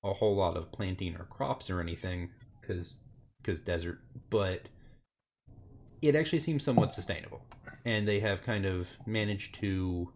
[0.04, 2.96] a whole lot of planting or crops or anything because
[3.40, 3.98] because desert,
[4.30, 4.68] but
[6.00, 7.42] it actually seems somewhat sustainable.
[7.84, 10.12] And they have kind of managed to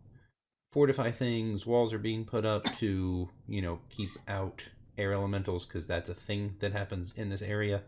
[0.70, 1.66] fortify things.
[1.66, 4.64] Walls are being put up to, you know, keep out
[4.98, 7.82] air elementals because that's a thing that happens in this area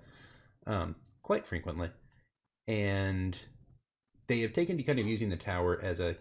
[0.67, 1.91] um, quite frequently.
[2.69, 3.37] And
[4.29, 6.17] they have taken to kind of using the tower as a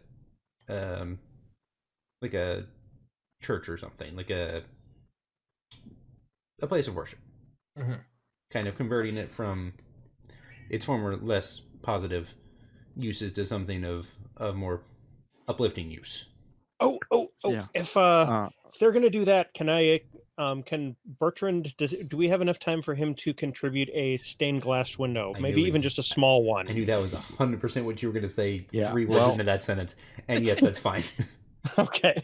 [0.70, 1.20] um,
[2.22, 2.66] like a
[3.42, 4.64] church or something, like a
[6.62, 7.20] a place of worship.
[7.78, 8.00] Mhm.
[8.50, 9.74] Kind of converting it from
[10.70, 12.34] its former less positive
[12.96, 14.82] uses to something of of more
[15.48, 16.26] uplifting use.
[16.80, 17.52] Oh, oh, oh!
[17.52, 17.66] Yeah.
[17.74, 20.02] If uh, Uh, if they're gonna do that, can I?
[20.38, 21.76] Um, can Bertrand?
[21.78, 25.34] Does do we have enough time for him to contribute a stained glass window?
[25.36, 26.68] I Maybe even just a small one.
[26.70, 28.68] I knew that was hundred percent what you were going to say.
[28.72, 29.96] Yeah, three words well- into that sentence,
[30.28, 31.04] and yes, that's fine.
[31.78, 32.22] Okay.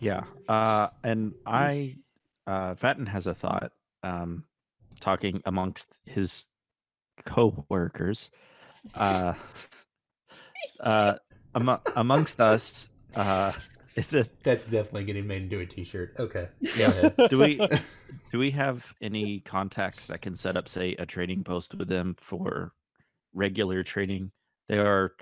[0.00, 0.24] Yeah.
[0.48, 1.96] Uh, and I,
[2.46, 4.44] uh, Vatten has a thought, um,
[5.00, 6.48] talking amongst his
[7.24, 8.30] co-workers,
[8.94, 9.34] uh,
[10.80, 11.14] uh,
[11.54, 13.52] amo- amongst us, uh,
[13.96, 16.14] is it, that's definitely getting made into a T-shirt.
[16.18, 17.14] Okay, go ahead.
[17.30, 17.56] do we,
[18.32, 22.16] do we have any contacts that can set up, say, a trading post with them
[22.18, 22.72] for
[23.32, 24.30] regular trading?
[24.68, 25.12] They are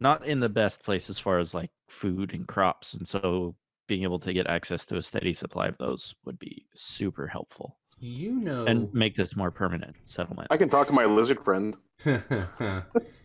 [0.00, 3.54] not in the best place as far as like food and crops, and so
[3.88, 7.78] being able to get access to a steady supply of those would be super helpful
[7.98, 10.48] You know, and make this more permanent settlement.
[10.50, 11.74] I can talk to my lizard friend.
[12.06, 12.20] uh,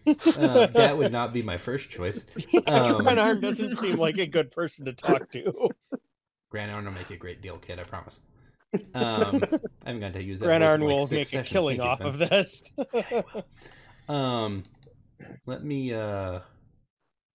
[0.06, 2.26] that would not be my first choice.
[2.68, 5.70] Um, Grenarm doesn't seem like a good person to talk to.
[6.50, 7.80] Grant Arn will make a great deal, kid.
[7.80, 8.22] I promise.
[8.96, 9.44] Um,
[9.86, 10.46] I'm going to use that.
[10.46, 12.64] voice in, like, will make a killing off of this.
[14.08, 14.64] Um,
[15.46, 15.94] let me.
[15.94, 16.40] uh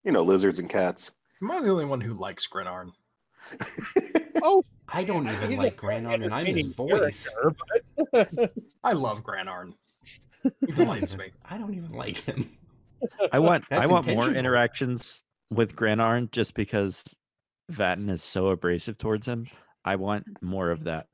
[0.05, 1.13] You know, lizards and cats.
[1.43, 2.93] Am I the only one who likes Grenarn?
[4.47, 7.29] Oh, I don't even he's like Grant Arn, and I'm his voice.
[7.35, 8.53] character, but-
[8.85, 9.75] I love Granarn.
[10.65, 11.27] He delights me.
[11.51, 12.49] I don't even like him.
[13.33, 17.03] I want I want more interactions with Granarn just because
[17.73, 19.47] Vatten is so abrasive towards him.
[19.85, 21.07] I want more of that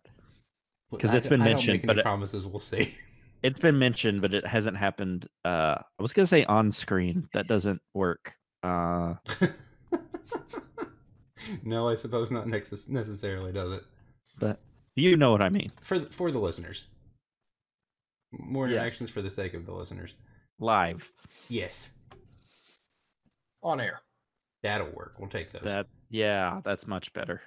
[0.91, 2.47] because it's been I don't mentioned, make any but it- promises.
[2.47, 2.95] We'll see.
[3.45, 5.29] It's been mentioned, but it hasn't happened.
[5.45, 7.29] Uh, I was gonna say on screen.
[7.33, 8.35] That doesn't work.
[8.63, 9.15] Uh,
[11.65, 13.85] no, I suppose not next necessarily, does it?
[14.39, 14.59] but
[14.97, 15.71] you know what I mean.
[15.81, 16.85] For the, for the listeners,
[18.33, 18.77] more Yes.
[18.77, 20.15] interactions for the sake of the listeners.
[20.59, 21.11] Live.
[21.49, 21.93] Yes,
[23.63, 24.01] On air.
[24.63, 25.15] that'll work.
[25.19, 25.63] We'll take those.
[25.65, 27.41] That yeah, that's much better.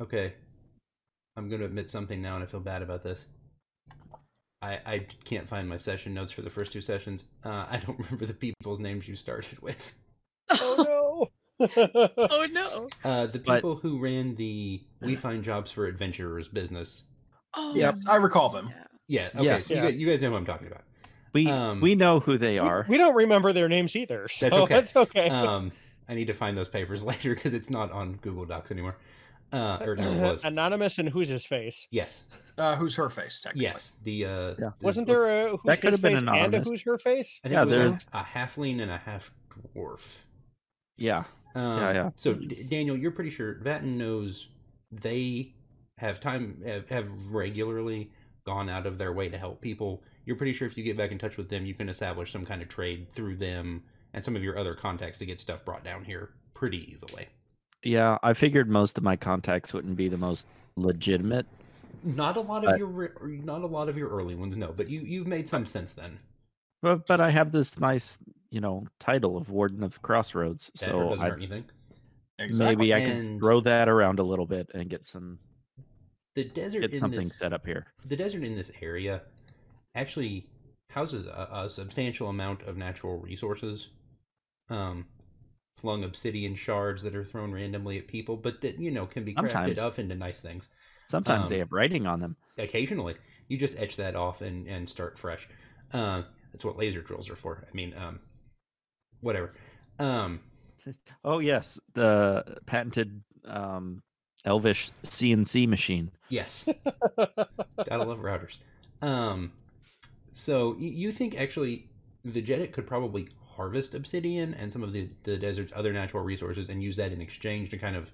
[0.00, 0.34] Okay.
[1.36, 3.26] I'm going to admit something now, and I feel bad about this.
[4.62, 7.24] I, I can't find my session notes for the first two sessions.
[7.44, 9.94] Uh, I don't remember the people's names you started with.
[10.50, 11.03] oh no.
[11.60, 12.88] oh no.
[13.04, 17.04] Uh, the But- people who ran the We Find Jobs for Adventurers business.
[17.54, 18.68] Oh, Yep, I recall them.
[18.70, 18.84] yeah.
[19.06, 19.66] Yeah, okay, Yes.
[19.66, 19.84] so you, Yeah.
[19.90, 20.82] guys, you guys know what I'm talking about.
[21.34, 22.86] We Um, we know who they are.
[22.88, 24.28] We, don't remember their names either.
[24.28, 24.74] So That's okay.
[24.74, 25.28] That's okay.
[25.30, 25.72] Um,
[26.08, 28.96] I need to find those papers later because it's not on Google Docs anymore.
[29.52, 30.44] Uh, or no, it was.
[30.44, 31.86] Anonymous and who's his face?
[31.90, 32.24] Yes,
[32.58, 33.64] Uh, who's her face, technically?
[33.64, 33.96] yes.
[34.04, 34.54] The uh, Yeah.
[34.56, 36.98] the- Wasn't there a who's That could his have been face and a who's her
[36.98, 37.40] face?
[37.44, 39.32] I think Yeah, it was there's- a, halfling and a half
[39.76, 40.18] dwarf.
[40.96, 42.10] Yeah, Um, yeah.
[42.16, 44.48] So D- Daniel, you're pretty sure Vatten knows
[44.90, 45.52] they
[45.98, 48.10] have time have, have regularly
[48.44, 50.02] gone out of their way to help people.
[50.26, 52.44] You're pretty sure if you get back in touch with them, you can establish some
[52.44, 55.84] kind of trade through them and some of your other contacts to get stuff brought
[55.84, 57.26] down here pretty easily.
[57.82, 58.18] yeah.
[58.22, 61.46] I figured most of my contacts wouldn't be the most legitimate.
[62.02, 63.12] Not a lot of But- your
[63.44, 66.18] not a lot of your early ones, no, but you you've made some since then.
[66.82, 68.18] But but I have this nice,
[68.54, 70.70] you know, title of Warden of Crossroads.
[70.76, 71.64] So I hurt anything.
[72.38, 75.40] maybe I can throw that around a little bit and get some
[76.36, 77.88] The desert get in something this, set up here.
[78.06, 79.22] The desert in this area
[79.96, 80.46] actually
[80.90, 83.88] houses a, a substantial amount of natural resources.
[84.70, 85.06] Um,
[85.76, 89.34] flung obsidian shards that are thrown randomly at people, but that you know can be
[89.34, 89.78] crafted Sometimes.
[89.84, 90.68] up into nice things.
[91.08, 92.36] Sometimes they Um, have writing on them.
[92.56, 93.16] Occasionally,
[93.48, 95.48] you just etch that off and and start fresh.
[95.92, 97.66] Uh, that's what laser drills are for.
[97.68, 98.20] I mean, um,
[99.24, 99.54] whatever.
[99.98, 100.40] Um,
[101.24, 104.02] Oh yes, the patented um,
[104.44, 106.10] Elvish CNC machine.
[106.28, 106.68] yes,
[107.16, 108.58] gotta love routers.
[109.00, 109.50] Um,
[110.32, 111.88] so you think actually
[112.24, 116.68] the Jedit could probably harvest obsidian and some of the the desert's other natural resources
[116.68, 118.10] and use that in exchange to kind of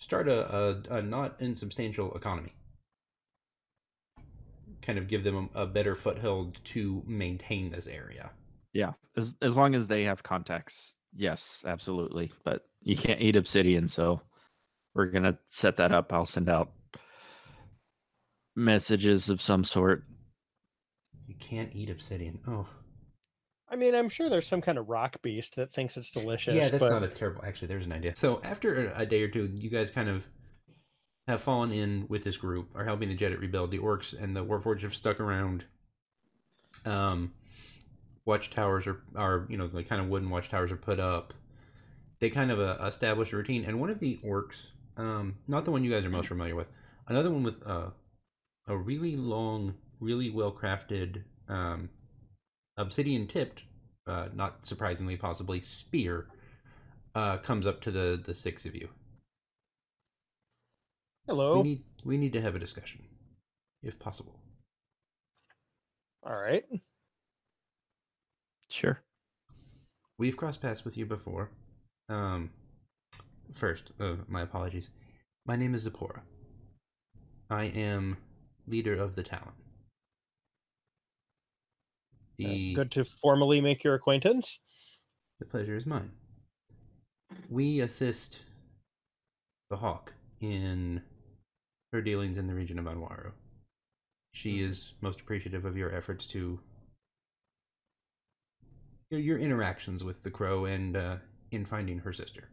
[0.00, 0.56] start a,
[0.90, 2.52] a, a not insubstantial economy.
[4.82, 8.30] Kind of give them a, a better foothold to maintain this area.
[8.74, 12.32] Yeah, as as long as they have contacts, yes, absolutely.
[12.44, 14.20] But you can't eat obsidian, so
[14.94, 16.12] we're gonna set that up.
[16.12, 16.72] I'll send out
[18.54, 20.04] messages of some sort.
[21.26, 22.40] You can't eat obsidian.
[22.46, 22.66] Oh,
[23.68, 26.54] I mean, I'm sure there's some kind of rock beast that thinks it's delicious.
[26.54, 26.90] yeah, that's but...
[26.90, 27.42] not a terrible.
[27.44, 28.14] Actually, there's an idea.
[28.14, 30.26] So after a, a day or two, you guys kind of
[31.26, 33.70] have fallen in with this group, are helping the Jedit rebuild.
[33.70, 35.64] The orcs and the Warforged have stuck around.
[36.84, 37.32] Um,
[38.26, 41.34] watchtowers are are you know the kind of wooden watchtowers are put up.
[42.20, 45.70] They kind of uh, establish a routine, and one of the orcs, um, not the
[45.70, 46.68] one you guys are most familiar with,
[47.08, 47.90] another one with uh,
[48.66, 51.90] a really long, really well crafted, um,
[52.76, 53.64] obsidian tipped,
[54.06, 56.28] uh, not surprisingly, possibly spear,
[57.14, 58.88] uh, comes up to the the six of you.
[61.26, 61.56] Hello.
[61.56, 63.04] We need we need to have a discussion,
[63.82, 64.38] if possible.
[66.22, 66.64] All right.
[68.74, 69.00] Sure.
[70.18, 71.48] We've crossed paths with you before.
[72.08, 72.50] Um,
[73.52, 74.90] first, uh, my apologies.
[75.46, 76.22] My name is Zipporah.
[77.50, 78.16] I am
[78.66, 79.52] leader of the Talon.
[82.44, 84.58] Uh, good to formally make your acquaintance.
[85.38, 86.10] The pleasure is mine.
[87.48, 88.42] We assist
[89.70, 91.00] the Hawk in
[91.92, 93.30] her dealings in the region of Anwaru.
[94.32, 96.58] She is most appreciative of your efforts to
[99.10, 101.16] your, your interactions with the crow and uh,
[101.50, 102.48] in finding her sister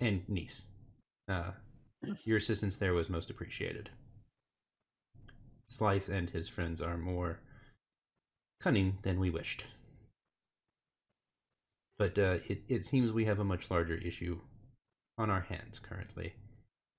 [0.00, 0.64] and niece.
[1.28, 1.52] Uh,
[2.24, 3.90] your assistance there was most appreciated.
[5.68, 7.38] Slice and his friends are more
[8.60, 9.64] cunning than we wished.
[11.98, 14.40] But uh, it, it seems we have a much larger issue
[15.18, 16.32] on our hands currently.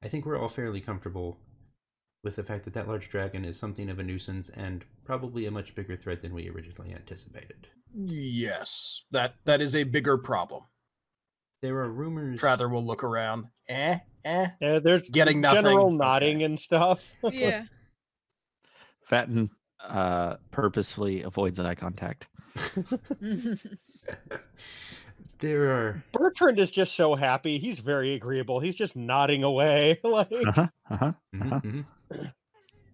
[0.03, 1.37] I think we're all fairly comfortable
[2.23, 5.51] with the fact that that large dragon is something of a nuisance and probably a
[5.51, 7.67] much bigger threat than we originally anticipated.
[7.95, 10.63] Yes, that that is a bigger problem.
[11.61, 12.39] There are rumors.
[12.41, 13.45] Trather will look around.
[13.67, 14.47] Eh, eh.
[14.61, 15.97] Yeah, there's Getting general nothing.
[15.97, 17.11] nodding and stuff.
[17.31, 17.63] Yeah.
[19.09, 19.49] Vatten
[19.83, 22.29] uh, purposefully avoids eye contact.
[25.39, 27.57] there are Bertrand is just so happy.
[27.57, 28.59] He's very agreeable.
[28.61, 29.99] He's just nodding away.
[30.03, 30.67] like Uh-huh.
[30.89, 31.11] Uh-huh.
[31.35, 31.59] Mhm, Uh-huh.
[31.61, 31.85] mhm.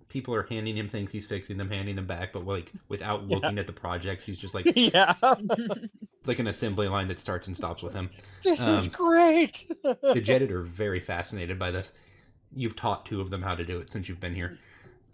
[0.10, 3.36] People are handing him things, he's fixing them, handing them back, but like without Yeah.
[3.36, 5.14] looking at the projects, he's just like yeah.
[5.22, 8.10] it's like an assembly line that starts and stops with him.
[8.44, 9.66] This is Um, great.
[9.84, 11.92] the Jedit are very fascinated by this.
[12.56, 14.58] You've taught two of them how to do it since you've been here.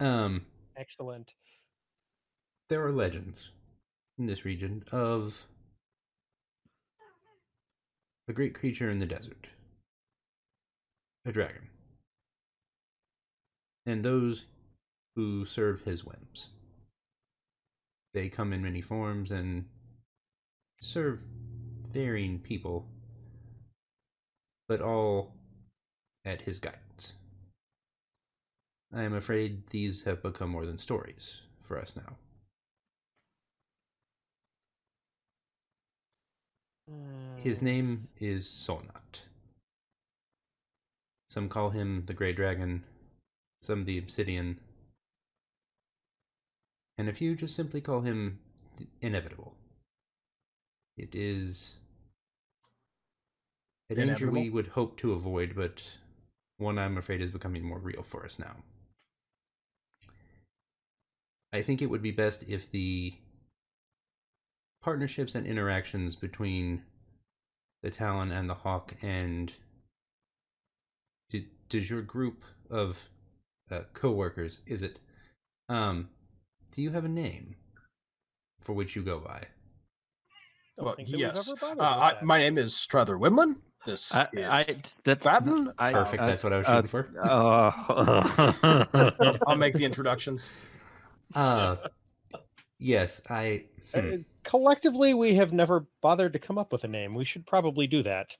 [0.00, 1.34] Um, Excellent.
[2.68, 3.50] there are legends
[4.18, 5.46] in this region of
[8.28, 9.48] a great creature in the desert,
[11.26, 11.68] a dragon,
[13.86, 14.46] and those
[15.16, 16.48] who serve his whims.
[18.12, 19.64] They come in many forms and
[20.80, 21.26] serve
[21.92, 22.86] varying people,
[24.68, 25.34] but all
[26.24, 27.14] at his guidance.
[28.92, 32.16] I am afraid these have become more than stories for us now.
[37.36, 37.64] His hmm.
[37.64, 39.26] name is Solnat.
[41.28, 42.84] Some call him the Grey Dragon,
[43.64, 44.58] some of the Obsidian,
[46.98, 48.38] and a few just simply call him
[49.00, 49.54] Inevitable.
[50.96, 51.76] It is
[53.90, 55.98] a danger we would hope to avoid, but
[56.58, 58.56] one I'm afraid is becoming more real for us now.
[61.52, 63.14] I think it would be best if the
[64.82, 66.82] partnerships and interactions between
[67.82, 69.52] the Talon and the Hawk and
[71.30, 73.08] d- does your group of
[73.70, 74.98] uh, co-workers is it
[75.68, 76.08] um
[76.70, 77.54] do you have a name
[78.60, 79.42] for which you go by
[80.76, 81.52] Don't Well, think yes.
[81.62, 83.56] Uh, I, my name is Strather Wimlin.
[83.86, 84.48] This I, is.
[84.48, 84.64] I
[85.04, 85.72] that's Vatten?
[85.78, 86.22] I, Perfect.
[86.22, 87.10] I- That's what I was uh, shooting for.
[87.22, 87.70] uh,
[89.46, 90.50] I'll make the introductions.
[91.34, 91.76] Uh,
[92.78, 93.64] yes, I.
[93.92, 94.16] Uh, hmm.
[94.42, 97.14] collectively, we have never bothered to come up with a name.
[97.14, 98.34] We should probably do that.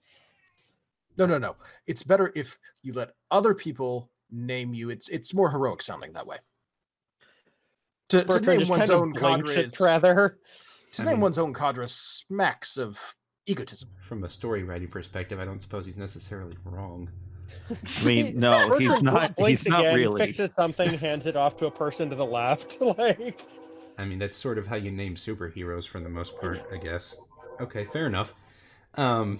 [1.18, 1.56] No, no, no.
[1.86, 4.90] It's better if you let other people name you.
[4.90, 6.38] It's it's more heroic sounding that way.
[8.10, 10.34] To, to name one's own blinks cadre, at is- Trather.
[10.92, 13.00] to I name mean- one's own cadre smacks of
[13.46, 13.88] egotism.
[14.06, 17.10] From a story writing perspective, I don't suppose he's necessarily wrong.
[17.70, 19.36] I mean, no, he's not.
[19.36, 20.18] blinks He's not again, really.
[20.26, 22.80] Fixes something, hands it off to a person to the left.
[22.98, 23.42] like,
[23.96, 27.16] I mean, that's sort of how you name superheroes for the most part, I guess.
[27.60, 28.34] Okay, fair enough.
[28.96, 29.38] Um,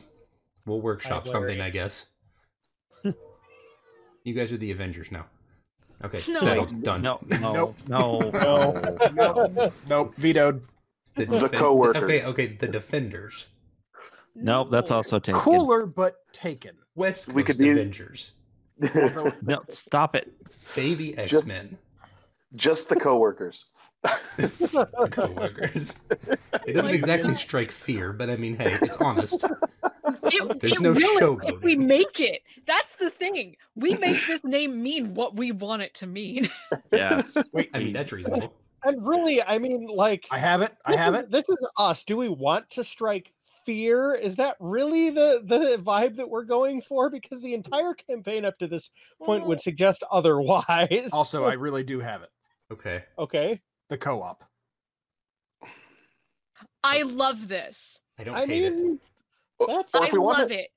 [0.64, 2.06] we'll workshop Hi, something, I guess.
[4.24, 5.26] You guys are the Avengers now.
[6.02, 6.34] Okay, No.
[6.40, 7.02] settled, done.
[7.02, 7.76] No, no, Nope.
[7.88, 8.18] no,
[9.14, 9.48] No.
[9.54, 9.72] no.
[9.88, 10.62] Nope, vetoed.
[11.14, 12.02] The, The defen- coworkers.
[12.02, 13.48] Okay, okay, the Defenders.
[14.34, 15.40] Nope, that's also taken.
[15.40, 16.72] Cooler but taken.
[16.96, 18.32] West Coast We could be- Avengers.
[19.42, 20.32] No, stop it.
[20.74, 21.78] Baby X Men.
[22.56, 23.66] Just the coworkers.
[24.36, 26.00] The coworkers.
[26.66, 29.44] It doesn't exactly strike fear, but I mean, hey, it's honest.
[30.24, 32.42] It, There's it no will if we make it.
[32.66, 33.56] That's the thing.
[33.74, 36.48] We make this name mean what we want it to mean.
[36.92, 37.22] Yeah.
[37.52, 38.54] Wait, I mean, that's reasonable.
[38.84, 40.72] and really, I mean, like, I have it.
[40.84, 41.30] I have is- it.
[41.30, 42.04] This is us.
[42.04, 43.32] Do we want to strike
[43.64, 44.14] fear?
[44.14, 47.10] Is that really the the vibe that we're going for?
[47.10, 48.90] Because the entire campaign up to this
[49.22, 49.62] point would mm.
[49.62, 51.10] suggest otherwise.
[51.12, 52.30] Also, I really do have it.
[52.72, 53.04] Okay.
[53.18, 53.60] okay.
[53.88, 54.44] The co-op.
[56.82, 58.00] I love this.
[58.18, 59.00] I don't I hate it.
[59.60, 60.68] Mean, Or that's I if we want love to, it.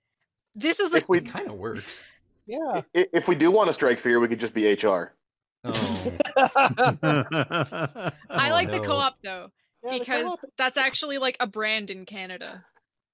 [0.56, 2.04] This is a if we kind of works.
[2.46, 2.82] yeah.
[2.94, 5.14] if we do want to strike fear, we could just be HR.
[5.64, 8.88] Oh, I like the oh, no.
[8.88, 9.52] co-op though
[9.84, 12.64] Yeah, because co-op- that's actually like a brand in Canada.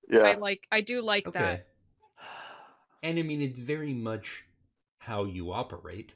[0.09, 0.19] Yeah.
[0.19, 0.37] I Yeah.
[0.37, 1.39] like I do like okay.
[1.39, 1.67] that.
[3.03, 4.45] And I mean, it's very much
[4.99, 6.13] how you operate.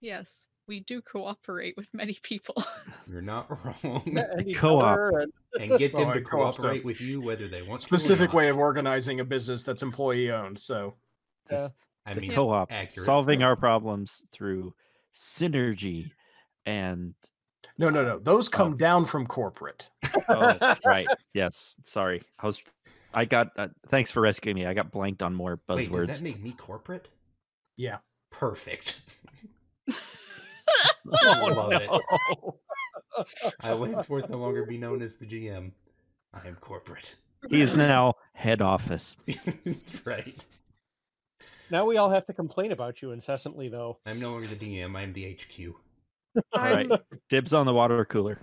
[0.00, 2.64] Yes, we do cooperate with many people.
[3.10, 4.02] You're not wrong.
[4.36, 4.82] and Co-op.
[4.84, 7.80] other and- and get them Oh, to I co-op cooperate with you whether they want
[7.80, 10.58] Specific to or way of organizing a business that's employee owned.
[10.58, 10.94] So
[11.50, 11.68] Yeah.
[12.06, 13.06] I the mean, co-op accurate.
[13.06, 14.74] solving our problems through
[15.14, 16.10] synergy
[16.66, 17.14] and
[17.78, 18.18] no, no, no.
[18.18, 19.90] Those come down from corporate.
[20.28, 22.60] oh, right yes sorry i was
[23.14, 26.22] i got uh, thanks for rescuing me i got blanked on more Wait, does that
[26.22, 27.08] make me corporate?
[27.76, 27.98] Yeah.
[28.30, 29.00] Perfect.
[29.88, 32.00] oh, love no.
[32.10, 32.73] I
[33.62, 35.72] will henceforth no longer be known as the GM.
[36.32, 37.16] I am corporate.
[37.50, 39.16] he is now head office
[39.64, 40.44] That's right.
[41.70, 43.98] now we all have to complain about you incessantly, though.
[44.06, 44.96] I'm no longer the DM.
[44.96, 45.74] I am the HQ.
[46.52, 46.90] all right
[47.28, 48.38] dibs on the water cooler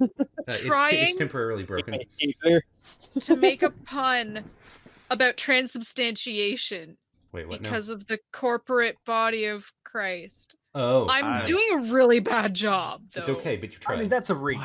[0.00, 0.06] Uh,
[0.46, 1.98] it's, t- it's temporarily broken.
[3.20, 4.44] to make a pun
[5.10, 6.96] about transubstantiation
[7.32, 7.68] Wait, what now?
[7.70, 10.54] because of the corporate body of Christ.
[10.80, 11.46] Oh, I'm nice.
[11.48, 13.02] doing a really bad job.
[13.12, 13.20] Though.
[13.20, 13.98] it's okay, but you're trying.
[13.98, 14.58] I mean, that's a reach.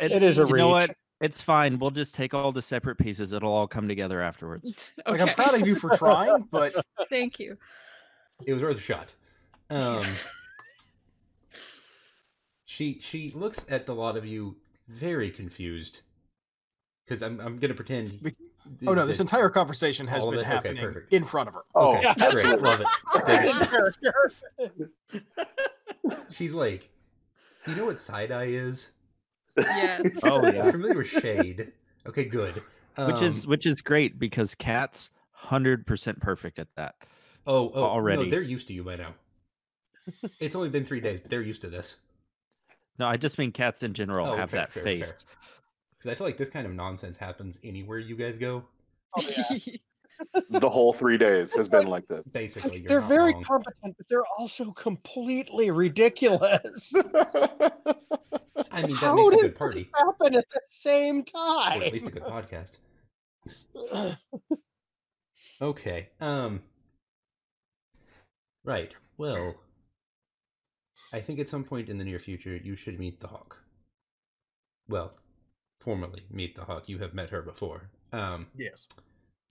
[0.00, 0.52] It's- is a reach.
[0.52, 3.86] you know what it's fine we'll just take all the separate pieces it'll all come
[3.86, 4.72] together afterwards
[5.06, 6.74] Like, I'm proud of you for trying, but
[7.10, 7.58] Thank you.
[8.46, 9.12] it was worth a shot.
[9.68, 10.06] Um,
[12.64, 14.56] she she looks at the lot of you
[14.88, 16.00] very confused
[17.04, 18.34] because I'm I'm gonna pretend.
[18.64, 20.38] Be- th- oh no, this that- entire conversation has been it?
[20.40, 21.12] Okay, happening perfect.
[21.12, 21.62] in front of her.
[21.74, 22.86] Oh, Okay, great, love it.
[23.26, 23.68] Dig it.
[23.70, 24.90] Character.
[26.30, 26.88] She's like,
[27.64, 28.92] do you know what side eye is?
[29.56, 30.20] Yes.
[30.22, 30.70] Oh, You're yeah.
[30.70, 31.72] familiar with shade.
[32.06, 32.62] Okay, good.
[32.96, 35.10] which is Um, which is great because cats
[35.44, 36.94] 100% perfect at that
[37.46, 38.24] oh oh already.
[38.24, 39.14] No, they're used to you by now.
[40.38, 41.96] It's only been three days, but they're used to this.
[42.98, 44.92] no i just mean cats in general Oh, have fair, that fair, fair.
[46.00, 48.64] Face Because I feel like this kind of nonsense happens anywhere you guys go.
[49.16, 49.76] Oh, yeah.
[50.50, 52.22] the whole three days has been like this.
[52.32, 53.44] Basically, you're they're not very wrong.
[53.44, 56.92] competent, but they're also completely ridiculous.
[58.70, 61.22] I mean, that How makes a did good party, this happen at the same or
[61.22, 61.82] time?
[61.82, 62.78] at least a good podcast.
[65.62, 66.08] Okay.
[66.20, 66.62] Um.
[68.64, 68.94] Right.
[69.18, 69.56] Well,
[71.12, 73.62] I think at some point in the near future you should meet the Hawk.
[74.88, 75.12] Well,
[75.80, 76.88] formally meet the Hawk.
[76.88, 77.90] You have met her before.
[78.12, 78.46] Um.
[78.56, 78.86] Yes.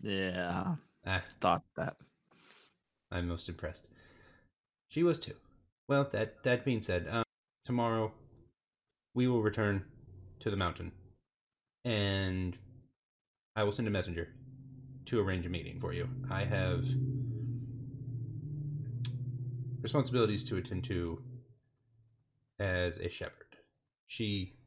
[0.01, 0.75] yeah
[1.05, 1.97] Ah, thought that
[3.11, 3.89] I'm most impressed.
[4.89, 5.33] She was too.
[5.87, 7.23] Well, that that being said, um,
[7.65, 8.11] tomorrow
[9.15, 9.83] we will return
[10.39, 10.91] to the mountain,
[11.83, 12.57] and
[13.55, 14.29] I will send a messenger
[15.07, 16.07] to arrange a meeting for you.
[16.29, 16.85] I have
[19.81, 21.21] responsibilities to attend to
[22.59, 23.47] as a shepherd.
[24.07, 24.58] She,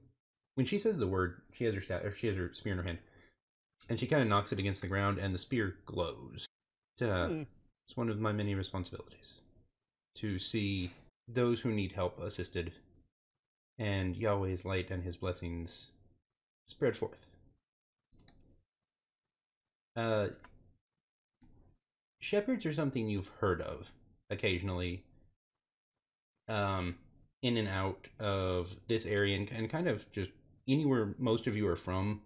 [0.54, 2.84] when she says the word, she has her staff, she has her spear in her
[2.84, 2.98] hand.
[3.88, 6.46] and she kind of knocks it against the ground, and the spear glows.
[7.00, 7.42] Uh, Hmm.
[7.88, 9.34] It's one of my many responsibilities
[10.14, 10.92] to see
[11.26, 12.72] those who need help assisted,
[13.78, 15.88] and Yahweh's light and His blessings
[16.66, 17.26] spread forth.
[19.96, 20.28] Uh,
[22.20, 23.90] shepherds are something you've heard of
[24.30, 25.02] occasionally,
[26.48, 26.94] um,
[27.42, 30.30] in and out of this area, and, and kind of just
[30.68, 32.20] anywhere most of you are from,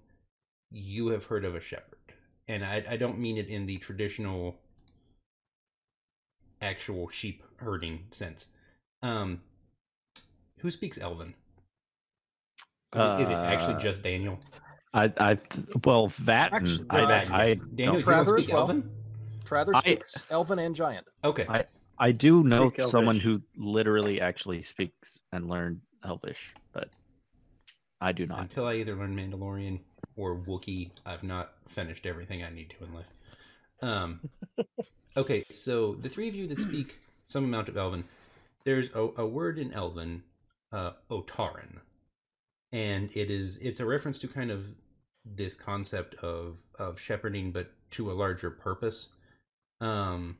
[0.71, 1.99] you have heard of a shepherd.
[2.49, 4.57] And I, I don't mean it in the traditional
[6.61, 8.49] actual sheep herding sense.
[9.03, 9.41] Um,
[10.61, 11.35] who speaks Elven?
[12.95, 14.39] Is, it, is it actually Uh, just Daniel?
[14.95, 15.39] I, I,
[15.85, 18.63] well, that and Actually, I, uh, that, I, Daniel, do you Trather as speak well.
[18.63, 18.91] Elven?
[19.45, 21.07] Trather I- speaks Elven and Giant.
[21.25, 21.47] Okay.
[21.49, 21.67] I-
[21.99, 23.23] I do know Speak someone Elvish.
[23.25, 26.91] who literally actually speaks and learned Elvish, but
[28.01, 28.41] I do not.
[28.41, 29.81] Until I either learn Mandalorian
[30.17, 33.13] or Wookiee, I've not finished everything I need to in life.
[33.83, 34.21] Um,
[35.17, 38.05] okay, so the three of you that speak some amount of Elven,
[38.65, 40.23] there's a, a word in Elven,
[40.73, 41.81] uh, Otaran,
[42.73, 44.67] and it is it's a reference to kind of
[45.25, 49.09] this concept of of shepherding, but to a larger purpose.
[49.81, 50.37] Um,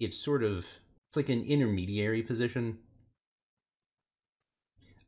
[0.00, 2.78] it's sort of it's like an intermediary position.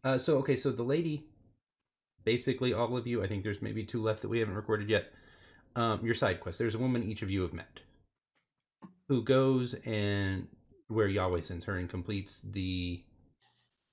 [0.05, 1.25] Uh, so okay, so the lady
[2.27, 3.23] basically all of you.
[3.25, 5.11] I think there's maybe two left that we haven't recorded yet.
[5.77, 6.59] Um, your side quest.
[6.59, 7.81] There's a woman each of you have met
[9.09, 10.49] who goes and
[10.89, 13.03] where Yahweh sends her and completes the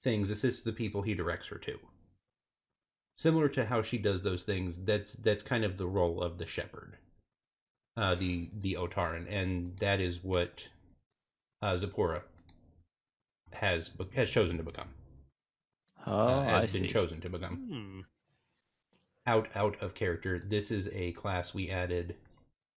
[0.03, 1.77] things, assists the people he directs her to.
[3.17, 6.45] Similar to how she does those things, that's that's kind of the role of the
[6.47, 6.97] shepherd,
[7.95, 10.67] uh, the the Otaran, and that is what
[11.61, 12.23] uh, Zipporah
[13.53, 14.89] has has chosen to become.
[16.07, 16.88] oh, uh, I has been see.
[16.88, 18.01] chosen to become Hmm.
[19.26, 20.39] Out out of character.
[20.39, 22.15] This is a class we added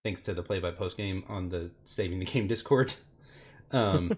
[0.03, 2.93] thanks to the play by post game on the Saving the Game Discord.
[3.71, 4.17] Um,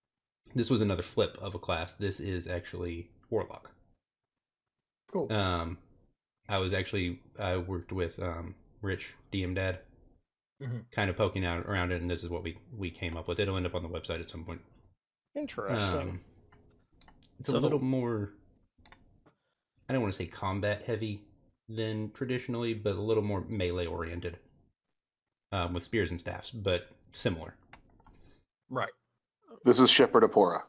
[0.54, 1.94] this was another flip of a class.
[1.94, 3.70] This is actually Warlock.
[5.12, 5.32] Cool.
[5.32, 5.78] Um,
[6.48, 9.80] I was actually I worked with um, Rich DM Dad,
[10.62, 10.84] Mhm.
[10.92, 13.40] kind of poking out around it, and this is what we we came up with.
[13.40, 14.60] It'll end up on the website at some point.
[15.34, 15.96] Interesting.
[15.98, 16.20] Um,
[17.38, 18.32] it's So- a little more.
[19.88, 21.24] I don't want to say combat heavy
[21.74, 24.38] than traditionally, but a little more melee oriented,
[25.52, 27.54] um, with spears and staffs, but similar.
[28.68, 28.90] Right.
[29.64, 30.62] This is Shepherd Apora.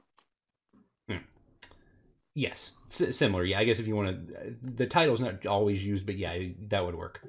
[2.34, 3.43] Yes, S- similar.
[3.43, 6.38] Yeah, I guess if you want to, the title's not always used, but yeah,
[6.70, 7.22] that would work.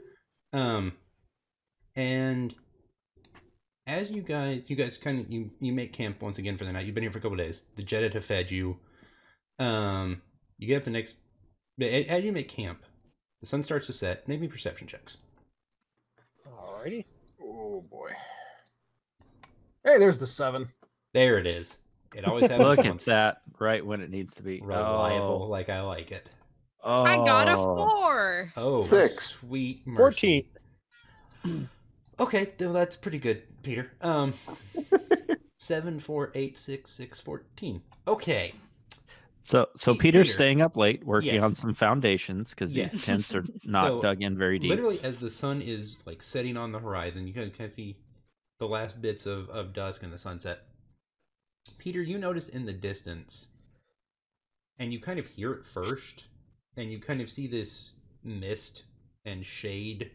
[0.52, 0.92] Um,
[1.96, 2.54] and
[3.88, 6.72] as you guys, you guys kind of you you make camp once again for the
[6.72, 6.86] night.
[6.86, 7.62] You've been here for a couple days.
[7.74, 8.78] The Jedit have fed you.
[9.58, 10.22] Um,
[10.58, 11.18] you get up the next.
[11.80, 12.84] a- As you make camp,
[13.42, 14.26] the sun starts to set.
[14.26, 15.18] Make me perception checks.
[16.48, 17.04] Alrighty.
[17.42, 18.10] Oh boy.
[19.84, 20.68] Hey, there's the seven.
[21.12, 21.76] There it is.
[22.14, 23.04] It always happens Look at once.
[23.04, 24.60] that, right when it needs to be.
[24.62, 26.28] Reliable, Oh, like I like it.
[26.82, 27.02] oh.
[27.02, 28.52] I got a four.
[28.56, 29.30] Oh, Six.
[29.40, 30.48] Sweet mercy.
[31.44, 31.68] 14.
[32.20, 33.90] Okay, well, that's pretty good, Peter.
[34.02, 34.34] Um,
[35.58, 37.82] seven, four, eight, six, six, fourteen.
[38.06, 38.52] Okay,
[39.44, 40.34] So, so Pe- Peter's Peter.
[40.34, 42.92] staying up late working on some foundations because Yes.
[42.92, 44.70] these tents are not So, dug in very deep.
[44.70, 47.96] literally as the sun is like setting on the horizon, you can kind of see
[48.60, 50.60] the last bits of of dusk and the sunset.
[51.78, 53.48] Peter, you notice in the distance,
[54.78, 56.26] and you kind of hear it first,
[56.76, 57.92] and you kind of see this
[58.24, 58.84] mist
[59.24, 60.10] and shade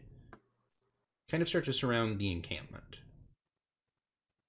[1.30, 2.98] kind of start to surround the encampment.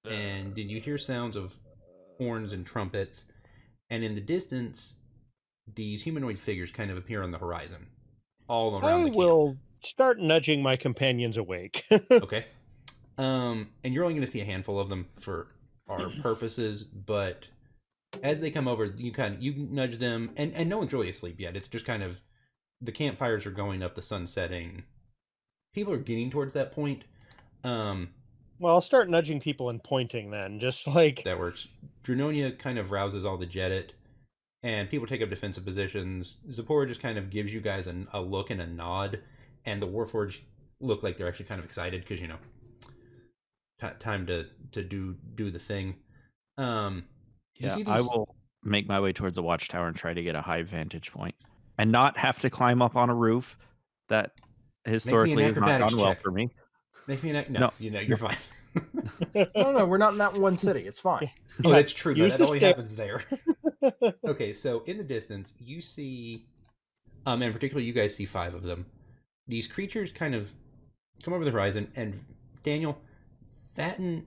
[0.06, 1.54] and uh, then you hear sounds of
[2.18, 3.26] horns and trumpets,
[3.90, 4.96] and in the distance,
[5.74, 7.86] these humanoid figures kind of appear on the horizon,
[8.48, 9.16] all around I the camp.
[9.16, 11.84] will start nudging my companions awake.
[12.10, 12.46] Okay.
[13.18, 15.48] Um, and you're only going to see a handful of them for
[15.88, 17.46] our purposes, but
[18.22, 21.10] as they come over, you kind of you nudge them, and and no one's really
[21.10, 21.56] asleep yet.
[21.56, 22.20] It's just kind of
[22.80, 24.84] the campfires are going up, the sun setting.
[25.74, 27.04] People are getting towards that point.
[27.62, 28.08] Um,
[28.60, 31.66] well, I'll start nudging people and pointing then, just like that works.
[32.02, 33.90] Drunonia kind of rouses all the Jedit,
[34.62, 36.44] and people take up defensive positions.
[36.50, 39.20] Zipporah just kind of gives you guys a, a look and a nod,
[39.64, 40.40] and the Warforged
[40.80, 42.36] look like they're actually kind of excited because you know,
[43.80, 45.96] t- time to to do do the thing.
[46.58, 47.04] Um,
[47.58, 50.42] yeah, see I will make my way towards the watchtower and try to get a
[50.42, 51.34] high vantage point,
[51.78, 53.56] and not have to climb up on a roof.
[54.10, 54.32] That
[54.84, 56.50] historically has not acrobatics gone well for me.
[57.06, 57.72] Make me an no, No.
[57.78, 58.36] you know you're fine.
[59.34, 60.82] No, no, we're not in that one city.
[60.82, 61.28] It's fine.
[61.64, 62.14] oh, that's true.
[62.14, 62.68] But Use that only stick.
[62.68, 63.22] happens there.
[64.24, 66.46] okay, so in the distance, you see,
[67.26, 68.86] um, and particularly you guys see five of them.
[69.48, 70.52] These creatures kind of
[71.22, 72.22] come over the horizon, and
[72.62, 72.96] Daniel
[73.76, 74.22] Vatten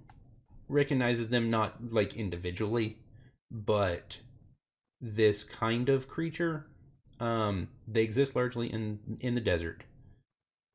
[0.68, 2.98] recognizes them not like individually,
[3.50, 4.20] but
[5.00, 6.66] this kind of creature.
[7.20, 9.84] Um, they exist largely in in the desert,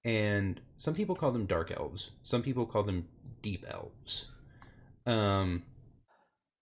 [0.05, 2.11] and some people call them dark elves.
[2.23, 3.09] Some people call them
[3.43, 4.27] deep elves.
[5.07, 5.63] Um,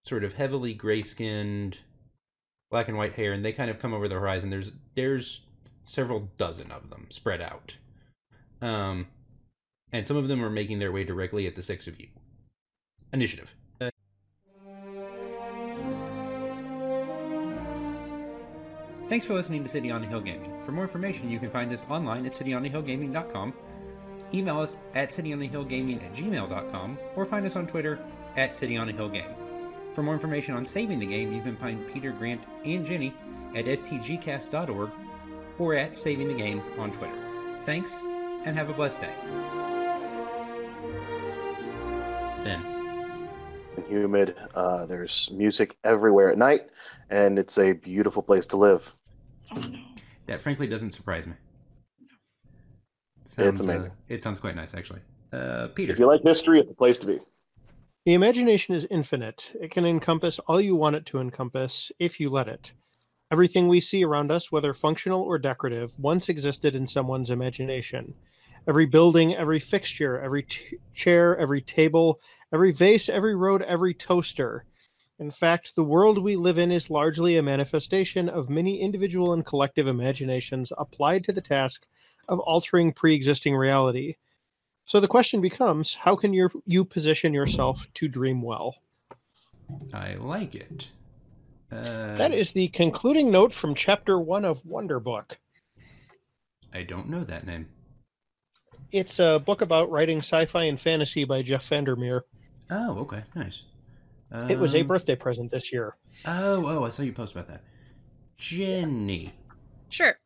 [0.05, 1.79] sort of heavily gray skinned,
[2.71, 4.51] black and white hair, and they kind of come over the horizon.
[4.51, 5.43] There's there's
[5.85, 7.77] several dozen of them spread out.
[8.61, 9.07] Um,
[9.93, 12.09] and some of them are making their way directly at the six of you.
[13.13, 13.55] Initiative.
[19.09, 20.61] Thanks for listening to City on the Hill Gaming.
[20.63, 23.55] For more information, you can find us online at cityonthehillgaming.com,
[24.35, 28.01] email us at cityonthehillgaming at gmail.com, or find us on Twitter
[28.37, 29.35] at cityonthehillgame.
[29.93, 33.15] For more information on saving the game, you can find Peter, Grant, and Jenny
[33.55, 34.91] at stgcast.org
[35.59, 37.17] or at Saving the Game on Twitter.
[37.65, 37.97] Thanks,
[38.45, 39.15] and have a blessed day.
[42.45, 42.76] Ben.
[43.87, 44.37] And humid.
[44.55, 46.63] Uh, there's music everywhere at night,
[47.11, 48.95] and it's a beautiful place to live.
[50.27, 51.35] That frankly doesn't surprise me.
[53.23, 53.93] It's Sounds, uh, amazing.
[54.09, 55.01] it sounds quite nice, actually.
[55.33, 55.93] Uh, Peter.
[55.93, 57.19] If you like history, it's the place to be.
[58.05, 59.53] The imagination is infinite.
[59.61, 62.73] It can encompass all you want it to encompass if you let it.
[63.33, 68.15] Everything we see around us, whether functional or decorative, once existed in someone's imagination.
[68.69, 72.21] Every building, every fixture, every t- chair, every table,
[72.53, 74.65] every vase, every road, every toaster.
[75.19, 79.47] In fact, the world we live in is largely a manifestation of many individual and
[79.47, 81.87] collective imaginations applied to the task
[82.29, 84.17] of altering pre existing reality.
[84.85, 88.77] So the question becomes how can your, you position yourself to dream well?
[89.93, 90.93] I like it.
[91.73, 95.39] Uh, That is the concluding note from chapter one of Wonder Book.
[96.73, 97.69] I don't know that name.
[98.93, 102.25] It's a book about writing sci fi and fantasy by Jeff Vandermeer.
[102.71, 103.63] Oh, okay, nice.
[104.49, 105.97] It was a Um, birthday present this year.
[106.25, 107.63] Oh, oh, I saw you post about that.
[108.37, 109.33] Jenny.
[109.91, 110.19] Sure.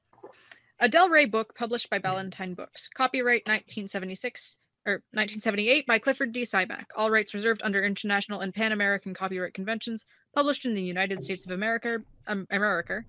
[0.81, 2.89] A Del Rey book published by Ballantine Books.
[2.95, 4.57] Copyright 1976
[4.87, 6.43] or 1978 by Clifford D.
[6.43, 6.87] Simak.
[6.97, 10.07] All rights reserved under international and Pan American copyright conventions.
[10.35, 13.03] Published in the United States of America, um, America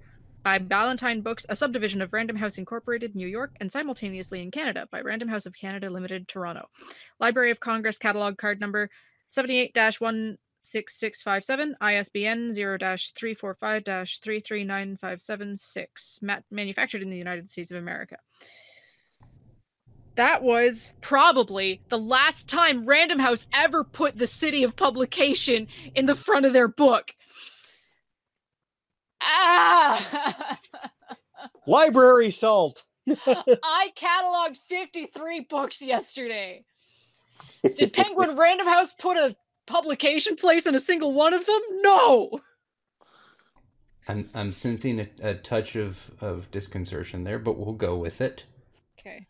[0.43, 4.87] by Ballantine Books, a subdivision of Random House Incorporated, New York, and simultaneously in Canada
[4.91, 6.67] by Random House of Canada Limited, Toronto.
[7.19, 8.89] Library of Congress catalog card number
[9.29, 13.83] 78 16657, ISBN 0 345
[14.23, 16.19] 339576,
[16.51, 18.17] manufactured in the United States of America.
[20.15, 26.05] That was probably the last time Random House ever put the city of publication in
[26.05, 27.13] the front of their book.
[29.21, 30.59] Ah!
[31.67, 32.83] Library salt.
[33.07, 36.63] I cataloged 53 books yesterday.
[37.63, 39.35] Did Penguin Random House put a
[39.67, 41.61] publication place in a single one of them?
[41.81, 42.39] No.
[44.07, 48.45] I'm I'm sensing a, a touch of of disconcertion there, but we'll go with it.
[48.99, 49.27] Okay.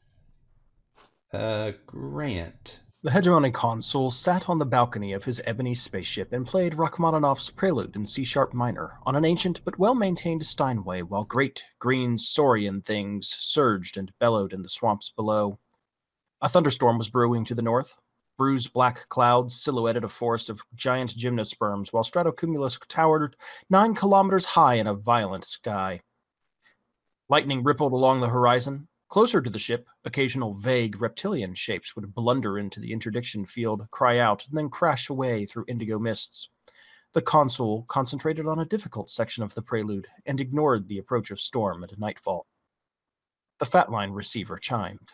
[1.34, 2.80] Uh, Grant.
[3.04, 7.96] The hegemony consul sat on the balcony of his ebony spaceship and played Rachmaninoff's Prelude
[7.96, 12.80] in C sharp minor on an ancient but well maintained Steinway while great green saurian
[12.80, 15.58] things surged and bellowed in the swamps below.
[16.44, 17.98] A thunderstorm was brewing to the north.
[18.38, 23.36] Bruised black clouds silhouetted a forest of giant gymnosperms while stratocumulus towered
[23.68, 26.02] nine kilometers high in a violent sky.
[27.30, 32.58] Lightning rippled along the horizon, Closer to the ship, occasional vague reptilian shapes would blunder
[32.58, 36.48] into the interdiction field, cry out, and then crash away through indigo mists.
[37.14, 41.42] The consul concentrated on a difficult section of the prelude and ignored the approach of
[41.42, 42.48] storm at nightfall.
[43.60, 45.10] The Fatline receiver chimed.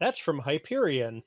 [0.00, 1.22] That's from Hyperion.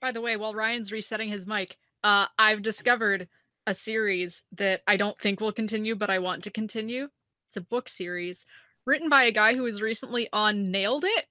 [0.00, 3.26] By the way, while Ryan's resetting his mic, uh, I've discovered
[3.66, 7.08] a series that I don't think will continue, but I want to continue.
[7.48, 8.44] It's a book series
[8.84, 11.26] written by a guy who was recently on Nailed It,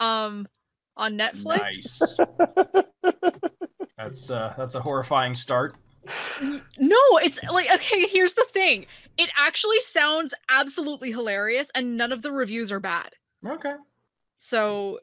[0.00, 0.48] um,
[0.96, 1.58] on Netflix.
[1.60, 2.20] Nice.
[3.98, 5.76] that's uh, that's a horrifying start.
[6.78, 8.06] No, it's like okay.
[8.06, 8.86] Here's the thing:
[9.18, 13.10] it actually sounds absolutely hilarious, and none of the reviews are bad.
[13.44, 13.74] Okay.
[14.38, 15.00] So,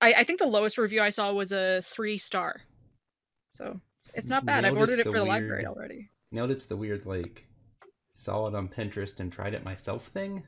[0.00, 2.62] I, I think the lowest review I saw was a three star.
[3.52, 4.64] So it's, it's not bad.
[4.64, 6.10] I've ordered it for the library already.
[6.30, 7.46] Nailed it's the weird like
[8.16, 10.42] saw it on Pinterest and tried it myself thing.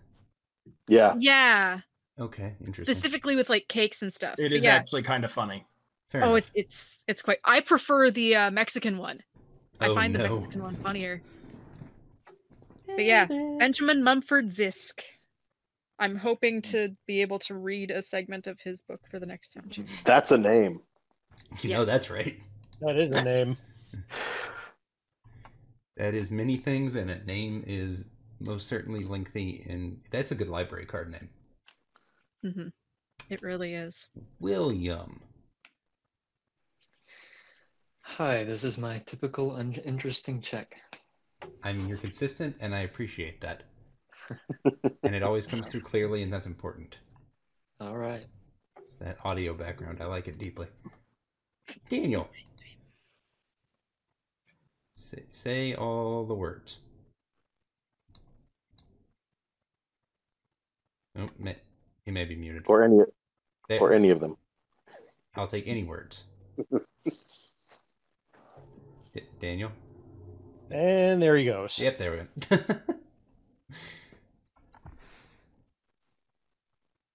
[0.88, 1.14] Yeah.
[1.18, 1.80] Yeah,
[2.18, 2.84] Okay, interesting.
[2.94, 4.34] specifically with like cakes and stuff.
[4.38, 4.74] It But is yeah.
[4.74, 5.66] actually kind of funny.
[6.08, 6.38] Fair Oh, enough.
[6.38, 7.38] it's it's it's quite.
[7.44, 9.20] I prefer the uh, Mexican one.
[9.80, 10.18] I Oh, find the.
[10.20, 11.20] Mexican one funnier.
[12.86, 13.26] But yeah,
[13.58, 15.00] Benjamin Mumford Zisk.
[15.98, 19.52] I'm hoping to be able to read a segment of his book for the next
[19.52, 19.84] sound check.
[20.04, 20.80] That's a name.
[21.60, 22.38] You know that's right.
[22.80, 23.56] That is a name.
[25.98, 30.48] That is many things, and a name is most certainly lengthy, and that's a good
[30.48, 31.28] library card name.
[32.46, 32.68] Mm-hmm.
[33.30, 34.08] It really is.
[34.38, 35.20] William.
[38.02, 40.76] Hi, this is my typical un- interesting check.
[41.64, 43.64] I mean, you're consistent, and I appreciate that.
[45.02, 46.98] and it always comes through clearly, and that's important.
[47.80, 48.24] All right.
[48.84, 49.98] It's that audio background.
[50.00, 50.68] I like it deeply.
[51.90, 52.28] Daniel.
[54.98, 56.80] Say, say all the words.
[61.16, 61.56] Oh, may,
[62.04, 62.64] he may be muted.
[62.66, 62.98] Or any
[63.68, 63.80] There.
[63.80, 64.36] or any of them.
[65.36, 66.24] I'll take any words.
[69.12, 69.70] D- Daniel?
[70.70, 71.78] And there he goes.
[71.78, 72.58] Yep, there we go.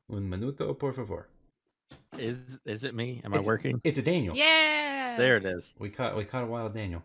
[0.09, 1.27] Un minuto, por favor.
[2.17, 3.21] Is is it me?
[3.25, 3.81] Am I working?
[3.83, 4.35] It's a Daniel.
[4.37, 5.17] Yeah.
[5.17, 5.73] There it is.
[5.79, 7.03] We caught we caught a wild Daniel.